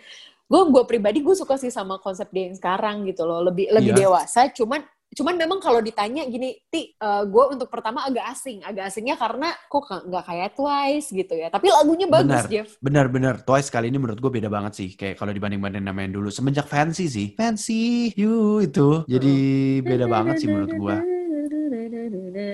Gue 0.44 0.60
gue 0.70 0.82
pribadi 0.84 1.18
gue 1.18 1.32
suka 1.32 1.56
sih 1.56 1.72
sama 1.72 1.96
konsep 2.04 2.28
dia 2.30 2.46
yang 2.46 2.54
sekarang 2.54 3.08
gitu 3.08 3.24
loh, 3.24 3.40
lebih 3.42 3.72
lebih 3.74 3.96
Iya. 3.96 4.00
dewasa, 4.06 4.40
cuman 4.52 4.84
Cuman 5.10 5.34
memang 5.34 5.58
kalau 5.58 5.82
ditanya 5.82 6.22
gini, 6.30 6.54
Ti, 6.70 6.94
uh, 7.02 7.26
gue 7.26 7.44
untuk 7.58 7.66
pertama 7.66 8.06
agak 8.06 8.30
asing. 8.30 8.62
Agak 8.62 8.94
asingnya 8.94 9.18
karena 9.18 9.50
kok 9.66 9.82
nggak 9.90 10.24
kayak 10.24 10.50
Twice 10.54 11.08
gitu 11.10 11.34
ya. 11.34 11.50
Tapi 11.50 11.66
lagunya 11.66 12.06
bagus, 12.06 12.46
benar, 12.46 12.52
Jeff. 12.52 12.68
Benar, 12.78 13.06
benar. 13.10 13.34
Twice 13.42 13.68
kali 13.74 13.90
ini 13.90 13.98
menurut 13.98 14.22
gue 14.22 14.30
beda 14.30 14.46
banget 14.46 14.72
sih. 14.78 14.88
Kayak 14.94 15.18
kalau 15.18 15.34
dibanding-banding 15.34 15.82
nama 15.82 16.00
yang 16.06 16.14
dulu. 16.14 16.30
Semenjak 16.30 16.70
Fancy 16.70 17.10
sih. 17.10 17.28
Fancy 17.34 18.14
You 18.14 18.62
itu. 18.62 19.02
Jadi 19.10 19.34
beda 19.82 20.06
banget 20.06 20.42
sih 20.42 20.48
menurut 20.48 20.72
gue. 20.78 21.19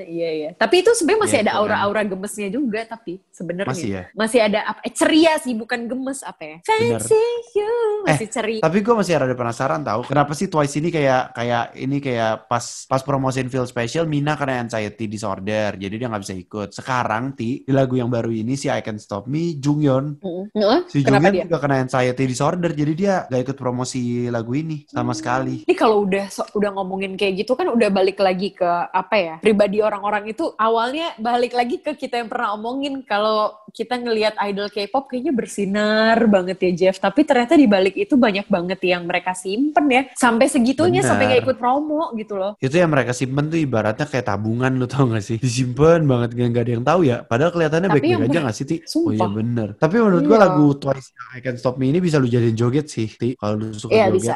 Iya 0.07 0.31
iya. 0.33 0.51
Tapi 0.55 0.81
itu 0.81 0.93
sebenarnya 0.93 1.23
masih 1.23 1.35
Iya, 1.35 1.43
ada 1.43 1.53
keren. 1.53 1.61
aura-aura 1.63 2.03
gemesnya 2.05 2.49
juga 2.49 2.81
tapi 2.85 3.13
sebenarnya 3.29 3.73
Masih 3.73 3.89
ya? 3.91 4.03
masih 4.13 4.41
ada 4.43 4.61
apa? 4.67 4.81
Eh, 4.83 4.93
ceria 4.93 5.33
sih 5.37 5.53
bukan 5.53 5.81
gemes 5.85 6.21
apa 6.21 6.43
ya? 6.43 6.57
Fancy 6.63 7.25
you 7.55 7.73
masih 8.05 8.29
ceria. 8.29 8.61
Tapi 8.61 8.79
gue 8.79 8.95
masih 8.95 9.13
rada 9.17 9.33
penasaran 9.33 9.81
tahu 9.81 10.01
kenapa 10.05 10.33
sih 10.33 10.47
Twice 10.47 10.77
ini 10.77 10.89
kayak 10.89 11.33
kayak 11.33 11.65
ini 11.75 11.97
kayak 11.99 12.47
pas 12.47 12.63
pas 12.85 13.01
promosiin 13.01 13.49
Feel 13.49 13.65
Special 13.65 14.05
Mina 14.05 14.35
kena 14.35 14.61
anxiety 14.61 15.07
disorder 15.07 15.75
jadi 15.75 15.95
dia 15.95 16.07
nggak 16.07 16.23
bisa 16.23 16.35
ikut. 16.35 16.69
Sekarang 16.71 17.33
Ti 17.33 17.63
di 17.63 17.73
lagu 17.73 17.95
yang 17.95 18.09
baru 18.09 18.29
ini 18.29 18.55
si 18.55 18.69
I 18.69 18.81
Can 18.81 18.97
Stop 18.97 19.27
Me 19.27 19.57
Jungyeon 19.57 20.19
Mm-mm. 20.19 20.47
Heeh, 20.53 20.81
si 20.87 21.01
Kenapa 21.01 21.29
Jungyeon 21.29 21.35
dia? 21.35 21.45
juga 21.47 21.59
kena 21.59 21.77
anxiety 21.81 22.25
disorder 22.25 22.71
jadi 22.71 22.93
dia 22.93 23.15
gak 23.27 23.43
ikut 23.45 23.57
promosi 23.57 24.03
lagu 24.27 24.53
ini 24.53 24.85
sama 24.87 25.07
Hmm. 25.07 25.15
sekali. 25.15 25.55
Ini 25.63 25.75
kalau 25.75 26.03
udah 26.03 26.27
so- 26.27 26.49
udah 26.53 26.71
ngomongin 26.73 27.15
kayak 27.15 27.39
gitu 27.39 27.55
kan 27.55 27.69
udah 27.69 27.89
balik 27.89 28.19
lagi 28.19 28.51
ke 28.51 28.67
apa 28.87 29.17
ya? 29.17 29.35
Pribadi 29.47 29.79
orang-orang 29.79 30.35
itu 30.35 30.51
awalnya 30.59 31.15
balik 31.17 31.55
lagi 31.55 31.79
ke 31.79 31.95
kita 31.95 32.19
yang 32.19 32.27
pernah 32.27 32.53
omongin 32.53 33.07
kalau 33.07 33.55
kita 33.71 33.95
ngelihat 33.95 34.35
idol 34.43 34.67
K-pop 34.67 35.07
kayaknya 35.07 35.31
bersinar 35.31 36.19
banget 36.27 36.59
ya 36.59 36.71
Jeff. 36.75 36.97
Tapi 36.99 37.23
ternyata 37.23 37.55
di 37.55 37.71
balik 37.71 37.95
itu 37.95 38.19
banyak 38.19 38.51
banget 38.51 38.81
yang 38.83 39.07
mereka 39.07 39.33
simpen 39.33 39.87
ya. 39.87 40.03
Sampai 40.19 40.51
segitunya 40.51 41.01
Bener. 41.01 41.11
sampai 41.13 41.25
nggak 41.31 41.43
ikut 41.47 41.57
promo 41.57 42.11
gitu 42.19 42.35
loh. 42.35 42.59
Itu 42.59 42.75
yang 42.75 42.91
mereka 42.91 43.15
simpen 43.15 43.47
tuh 43.47 43.61
ibaratnya 43.61 44.05
kayak 44.05 44.27
tabungan 44.27 44.73
lu 44.75 44.91
tau 44.91 45.07
gak 45.07 45.23
sih? 45.23 45.39
Disimpan 45.39 46.03
banget 46.03 46.35
gak, 46.35 46.63
ada 46.67 46.73
yang 46.75 46.85
tahu 46.85 47.01
ya. 47.07 47.23
Padahal 47.23 47.51
kelihatannya 47.55 47.89
baik-baik 47.93 48.27
aja 48.27 48.39
gak 48.51 48.57
sih 48.57 48.67
Ti? 48.67 48.77
Sumpah. 48.83 49.07
Oh 49.07 49.13
iya 49.15 49.29
bener. 49.31 49.69
Tapi 49.79 49.95
menurut 50.03 50.25
gua 50.25 50.37
Iya. 50.37 50.45
lagu 50.51 50.67
Twice 50.75 51.09
yang 51.15 51.29
I 51.33 51.41
Can 51.41 51.57
Stop 51.57 51.77
Me 51.79 51.87
ini 51.87 52.03
bisa 52.03 52.17
lu 52.19 52.27
jadiin 52.27 52.57
joget 52.57 52.87
sih 52.91 53.07
Ti. 53.07 53.39
Kalau 53.39 53.55
lu 53.55 53.71
suka 53.71 53.95
Iya 53.95 54.11
joget. 54.11 54.17
bisa. 54.19 54.35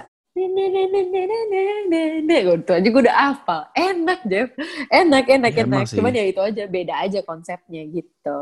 Itu 2.57 2.71
aja 2.71 2.87
gue 2.87 3.03
udah 3.03 3.17
hafal. 3.17 3.61
Enak, 3.73 4.21
Jeff. 4.25 4.49
Enak, 4.89 5.25
enak, 5.27 5.53
Ya, 5.53 5.65
enak. 5.65 5.85
Cuman 5.89 6.13
ya 6.13 6.25
itu 6.25 6.41
aja, 6.41 6.63
beda 6.67 6.95
aja 6.99 7.21
konsepnya 7.23 7.83
gitu. 7.85 8.37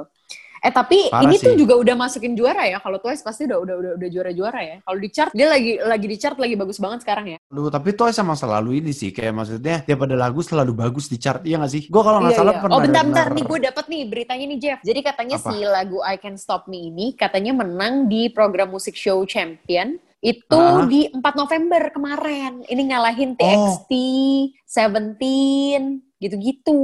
Eh 0.59 0.75
tapi 0.75 1.07
Parah 1.07 1.23
ini 1.23 1.39
tuh 1.39 1.55
sih. 1.55 1.59
juga 1.63 1.79
udah 1.79 1.95
masukin 1.95 2.35
juara 2.35 2.67
ya. 2.67 2.83
Kalau 2.83 2.99
Twice 2.99 3.23
pasti 3.23 3.47
udah 3.47 3.63
udah 3.63 3.75
udah, 3.79 3.93
udah 3.95 4.09
juara-juara 4.11 4.59
ya. 4.61 4.77
Kalau 4.83 4.99
di 4.99 5.07
chart 5.09 5.31
dia 5.31 5.47
lagi 5.47 5.79
lagi 5.79 6.03
di 6.05 6.19
chart 6.19 6.35
lagi 6.35 6.59
bagus 6.59 6.83
banget 6.83 7.07
sekarang 7.07 7.27
ya. 7.31 7.39
Aduh, 7.47 7.71
tapi 7.71 7.95
Twice 7.95 8.19
emang 8.19 8.35
selalu 8.35 8.83
ini 8.83 8.91
sih, 8.91 9.15
kayak 9.15 9.39
maksudnya 9.39 9.87
tiap 9.87 10.03
ada 10.03 10.19
lagu 10.19 10.43
selalu 10.43 10.75
bagus 10.75 11.07
di 11.07 11.15
chart, 11.15 11.47
iya 11.47 11.63
gak 11.63 11.71
sih? 11.71 11.87
Gue 11.87 12.03
kalau 12.03 12.19
nggak 12.19 12.35
Iya, 12.35 12.41
salah 12.43 12.51
iya. 12.51 12.61
pernah 12.61 12.75
Oh 12.75 12.83
bentar-bentar 12.83 13.27
denger- 13.31 13.37
nih 13.39 13.45
gue 13.47 13.59
dapat 13.71 13.85
nih 13.87 14.03
beritanya 14.11 14.45
nih 14.51 14.59
Jeff. 14.59 14.79
Jadi 14.83 15.01
katanya 15.01 15.37
Apa? 15.39 15.47
si 15.47 15.57
lagu 15.63 15.99
I 16.03 16.17
Can 16.19 16.35
Stop 16.35 16.67
Me 16.67 16.79
ini 16.83 17.07
katanya 17.15 17.53
menang 17.55 18.11
di 18.11 18.27
program 18.27 18.75
musik 18.75 18.99
show 18.99 19.23
champion 19.23 20.03
itu 20.19 20.59
Ah. 20.59 20.83
di 20.85 21.07
4 21.09 21.35
November 21.35 21.83
kemarin. 21.91 22.63
Ini 22.65 22.83
ngalahin 22.91 23.31
Oh. 23.33 23.39
TXT, 23.39 23.93
Seventeen, 24.67 25.83
gitu-gitu. 26.17 26.81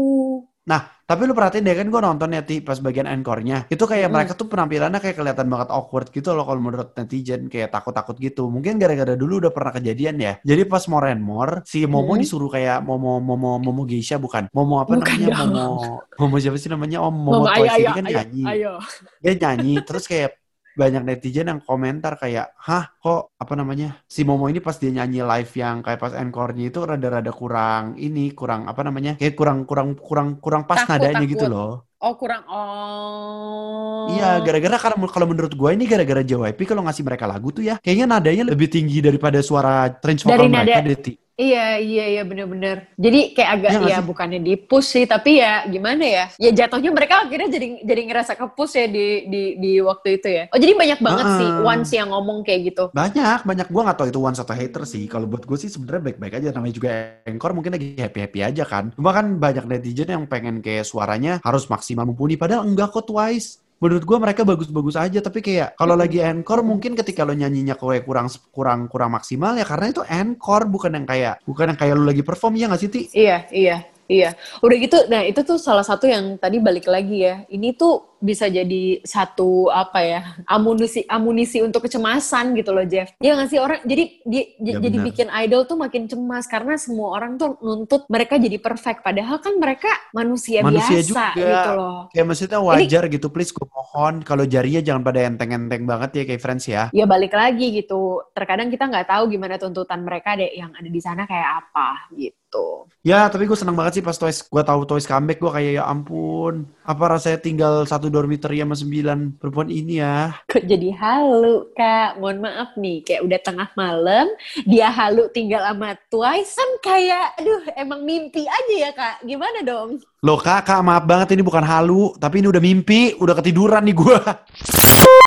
Nah, 0.64 0.80
tapi 1.04 1.28
lu 1.28 1.36
perhatiin 1.36 1.60
deh 1.60 1.76
kan 1.76 1.92
gue 1.92 2.00
nonton 2.00 2.32
ya 2.32 2.40
Ti, 2.40 2.64
pas 2.64 2.80
bagian 2.80 3.04
encore-nya. 3.04 3.68
Itu 3.68 3.84
kayak 3.84 4.08
Mm-mm. 4.08 4.16
mereka 4.16 4.32
tuh 4.32 4.48
penampilannya 4.48 4.96
kayak 4.96 5.20
kelihatan 5.20 5.44
banget 5.44 5.68
awkward 5.68 6.08
gitu 6.08 6.32
loh 6.32 6.48
kalau 6.48 6.56
menurut 6.56 6.96
netizen. 6.96 7.52
Kayak 7.52 7.68
takut-takut 7.68 8.16
gitu. 8.16 8.48
Mungkin 8.48 8.80
gara-gara 8.80 9.12
dulu 9.12 9.44
udah 9.44 9.52
pernah 9.52 9.76
kejadian 9.76 10.16
ya. 10.16 10.32
Jadi 10.40 10.64
pas 10.64 10.80
more 10.88 11.12
and 11.12 11.20
more, 11.20 11.60
si 11.68 11.84
Momo 11.84 12.16
Mm-mm. 12.16 12.24
disuruh 12.24 12.48
kayak 12.48 12.80
Momo, 12.80 13.20
Momo, 13.20 13.60
Momo 13.60 13.84
Geisha 13.84 14.16
bukan? 14.16 14.48
Momo 14.56 14.80
apa 14.80 14.96
Bukan 14.96 15.04
namanya? 15.04 15.28
dong. 15.36 15.52
Momo, 15.52 16.00
Momo 16.16 16.36
siapa 16.40 16.56
sih 16.56 16.72
namanya? 16.72 16.98
Om 17.04 17.12
Momo 17.12 17.44
Mama, 17.44 17.60
Twice 17.60 17.68
ayo, 17.68 17.76
ini 17.76 17.84
ayo, 17.84 17.92
kan 17.92 18.04
ayo, 18.08 18.16
nyanyi. 18.16 18.42
ayo. 18.48 18.72
Dia 19.20 19.32
nyanyi, 19.36 19.74
terus 19.84 20.04
kayak 20.08 20.30
banyak 20.74 21.02
netizen 21.02 21.46
yang 21.46 21.60
komentar 21.62 22.18
kayak, 22.18 22.50
hah 22.58 22.90
kok 22.98 23.30
apa 23.34 23.54
namanya 23.54 24.02
si 24.04 24.22
Momo 24.22 24.46
ini 24.46 24.58
pas 24.58 24.74
dia 24.74 24.90
nyanyi 24.90 25.22
live 25.22 25.52
yang 25.54 25.80
kayak 25.80 25.98
pas 25.98 26.12
encore-nya 26.12 26.68
itu 26.68 26.82
rada-rada 26.82 27.30
kurang 27.30 27.94
ini 27.96 28.34
kurang 28.34 28.66
apa 28.66 28.82
namanya 28.82 29.14
kayak 29.14 29.34
kurang 29.34 29.62
kurang 29.64 29.94
kurang 29.94 30.28
kurang 30.38 30.62
pas 30.66 30.82
Takut, 30.82 30.90
nadanya 30.98 31.22
takut. 31.22 31.32
gitu 31.32 31.46
loh. 31.46 31.72
Oh 31.98 32.14
kurang 32.20 32.44
oh. 32.52 34.12
Iya, 34.12 34.44
gara-gara 34.44 34.76
karena 34.76 35.08
kalau 35.08 35.26
menurut 35.26 35.52
gue 35.56 35.70
ini 35.72 35.88
gara-gara 35.88 36.20
JYP 36.20 36.60
kalau 36.68 36.84
ngasih 36.84 37.00
mereka 37.00 37.24
lagu 37.24 37.48
tuh 37.48 37.64
ya, 37.64 37.80
kayaknya 37.80 38.06
nadanya 38.06 38.44
lebih 38.52 38.68
tinggi 38.68 39.00
daripada 39.00 39.40
suara 39.40 39.88
range 39.88 40.28
Dari 40.28 40.44
vokal 40.44 40.52
mereka 40.52 40.80
nada- 40.80 40.88
deh, 40.92 40.98
Ti. 41.00 41.12
Iya 41.34 41.82
iya 41.82 42.04
iya 42.14 42.22
bener-bener. 42.22 42.94
Jadi 42.94 43.34
kayak 43.34 43.50
agak 43.58 43.70
ya 43.90 43.98
sih? 43.98 44.06
bukannya 44.06 44.38
di 44.38 44.54
push 44.54 44.94
sih, 44.94 45.02
tapi 45.02 45.42
ya 45.42 45.66
gimana 45.66 46.06
ya? 46.06 46.24
Ya 46.38 46.50
jatuhnya 46.54 46.94
mereka 46.94 47.26
akhirnya 47.26 47.50
jadi 47.50 47.82
jadi 47.82 48.02
ngerasa 48.06 48.38
ke 48.38 48.46
push 48.54 48.78
ya 48.78 48.86
di 48.86 49.26
di 49.26 49.42
di 49.58 49.72
waktu 49.82 50.22
itu 50.22 50.28
ya. 50.30 50.44
Oh 50.54 50.58
jadi 50.62 50.78
banyak 50.78 51.02
banget 51.02 51.26
Heeh. 51.26 51.38
sih 51.42 51.48
once 51.66 51.90
yang 51.90 52.14
ngomong 52.14 52.46
kayak 52.46 52.70
gitu. 52.70 52.84
Banyak, 52.94 53.42
banyak. 53.42 53.66
Gue 53.66 53.82
gak 53.82 53.98
tahu 53.98 54.08
itu 54.14 54.20
one 54.22 54.38
atau 54.38 54.54
hater 54.54 54.82
sih. 54.86 55.10
Kalau 55.10 55.26
buat 55.26 55.42
gue 55.42 55.58
sih 55.58 55.66
sebenarnya 55.66 56.14
baik-baik 56.14 56.34
aja. 56.38 56.48
Namanya 56.54 56.74
juga 56.78 56.90
encore 57.26 57.54
mungkin 57.58 57.74
lagi 57.74 57.98
happy-happy 57.98 58.40
aja 58.46 58.62
kan. 58.62 58.94
Cuma 58.94 59.10
kan 59.10 59.26
banyak 59.34 59.66
netizen 59.66 60.14
yang 60.14 60.30
pengen 60.30 60.62
kayak 60.62 60.86
suaranya 60.86 61.42
harus 61.42 61.66
maksimal 61.66 62.06
mumpuni. 62.06 62.38
Padahal 62.38 62.62
enggak 62.62 62.94
kok 62.94 63.10
Twice. 63.10 63.63
Menurut 63.82 64.04
gue 64.06 64.18
mereka 64.22 64.42
bagus-bagus 64.46 64.96
aja. 64.96 65.18
Tapi 65.18 65.42
kayak 65.42 65.74
kalau 65.74 65.98
lagi 65.98 66.22
encore 66.22 66.62
mungkin 66.62 66.94
ketika 66.94 67.26
lo 67.26 67.34
nyanyinya 67.34 67.74
kayak 67.74 68.06
kurang 68.06 68.30
kurang 68.54 68.86
kurang 68.86 69.10
maksimal 69.12 69.54
ya 69.58 69.66
karena 69.66 69.90
itu 69.90 70.02
encore 70.06 70.66
bukan 70.70 70.94
yang 70.94 71.06
kayak 71.06 71.34
bukan 71.44 71.74
yang 71.74 71.78
kayak 71.78 71.94
lo 71.98 72.04
lagi 72.06 72.22
perform 72.22 72.54
ya 72.56 72.70
nggak 72.70 72.80
sih 72.80 72.90
Ti? 72.90 73.02
Iya 73.12 73.38
iya 73.50 73.76
iya. 74.08 74.30
Udah 74.60 74.76
gitu, 74.76 74.98
nah 75.08 75.24
itu 75.24 75.40
tuh 75.42 75.56
salah 75.56 75.84
satu 75.84 76.04
yang 76.04 76.36
tadi 76.36 76.60
balik 76.60 76.88
lagi 76.88 77.24
ya. 77.24 77.42
Ini 77.48 77.76
tuh 77.76 78.13
bisa 78.24 78.48
jadi 78.48 79.04
satu 79.04 79.68
apa 79.68 80.00
ya 80.00 80.20
amunisi 80.48 81.04
amunisi 81.04 81.60
untuk 81.60 81.84
kecemasan 81.84 82.56
gitu 82.56 82.72
loh 82.72 82.88
Jeff. 82.88 83.12
Iya 83.20 83.36
nggak 83.36 83.48
sih 83.52 83.60
orang 83.60 83.80
jadi 83.84 84.04
di- 84.24 84.48
Ya, 84.64 84.80
jadi 84.80 84.96
benar. 84.96 85.06
bikin 85.12 85.28
idol 85.44 85.62
tuh 85.64 85.76
makin 85.76 86.08
cemas 86.08 86.48
karena 86.48 86.80
semua 86.80 87.12
orang 87.12 87.36
tuh 87.36 87.60
nuntut 87.60 88.08
mereka 88.08 88.40
jadi 88.40 88.56
perfect. 88.56 89.04
Padahal 89.04 89.36
kan 89.38 89.60
mereka 89.60 89.92
manusia, 90.10 90.64
Manusia 90.64 91.04
biasa 91.04 91.04
juga. 91.04 91.26
gitu 91.36 91.70
loh. 91.76 91.98
Kayak 92.08 92.26
maksudnya 92.26 92.60
wajar 92.62 93.02
gitu 93.06 93.26
please 93.28 93.52
gue 93.52 93.66
mohon 93.68 94.24
kalau 94.24 94.48
jarinya 94.48 94.80
jangan 94.80 95.02
pada 95.04 95.20
enteng-enteng 95.20 95.84
banget 95.84 96.10
ya 96.14 96.22
kayak 96.24 96.40
friends 96.40 96.64
ya. 96.64 96.88
Ya 96.90 97.04
balik 97.04 97.36
lagi 97.36 97.74
gitu. 97.74 98.24
Terkadang 98.32 98.72
kita 98.72 98.88
nggak 98.88 99.04
tahu 99.06 99.28
gimana 99.28 99.60
tuntutan 99.60 100.00
mereka 100.00 100.32
deh 100.32 100.48
yang 100.50 100.72
ada 100.72 100.88
di 100.88 101.00
sana 101.00 101.28
kayak 101.28 101.66
apa 101.66 102.08
gitu. 102.14 102.86
Ya, 103.02 103.26
tapi 103.26 103.44
gue 103.44 103.58
senang 103.58 103.74
banget 103.74 103.98
sih 103.98 104.04
pas 104.04 104.14
Twice, 104.14 104.46
gue 104.46 104.62
tahu 104.62 104.86
Twice 104.86 105.04
comeback, 105.04 105.36
gue 105.36 105.50
kayak 105.50 105.72
ya 105.74 105.84
ampun, 105.84 106.64
apa 106.86 107.04
rasanya 107.10 107.36
tinggal 107.36 107.82
satu 107.82 108.08
dormitory 108.14 108.62
sama 108.62 108.78
sembilan 108.78 109.42
perempuan 109.42 109.74
ini 109.74 109.98
ya. 109.98 110.30
Kok 110.46 110.62
jadi 110.62 110.94
halu, 110.94 111.74
Kak? 111.74 112.22
Mohon 112.22 112.38
maaf 112.46 112.70
nih, 112.78 113.02
kayak 113.02 113.26
udah 113.26 113.40
tengah 113.42 113.68
malam, 113.74 114.30
dia 114.62 114.94
halu 114.94 115.26
tinggal 115.34 115.66
sama 115.66 115.98
Twice, 116.06 116.54
kan 116.54 116.70
kayak, 116.78 117.26
aduh, 117.42 117.62
emang 117.74 118.06
mimpi 118.06 118.46
aja 118.46 118.74
ya, 118.78 118.90
Kak? 118.94 119.26
Gimana 119.26 119.66
dong? 119.66 119.98
Loh 120.24 120.40
kak, 120.40 120.64
kak 120.64 120.80
maaf 120.80 121.04
banget 121.04 121.36
ini 121.36 121.44
bukan 121.44 121.60
halu, 121.60 122.16
tapi 122.16 122.40
ini 122.40 122.48
udah 122.48 122.62
mimpi, 122.62 123.12
udah 123.20 123.36
ketiduran 123.36 123.84
nih 123.84 123.92
gue. 123.92 124.18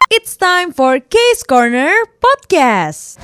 It's 0.09 0.33
time 0.33 0.73
for 0.73 0.97
Case 0.97 1.45
Corner 1.45 1.93
Podcast. 2.17 3.21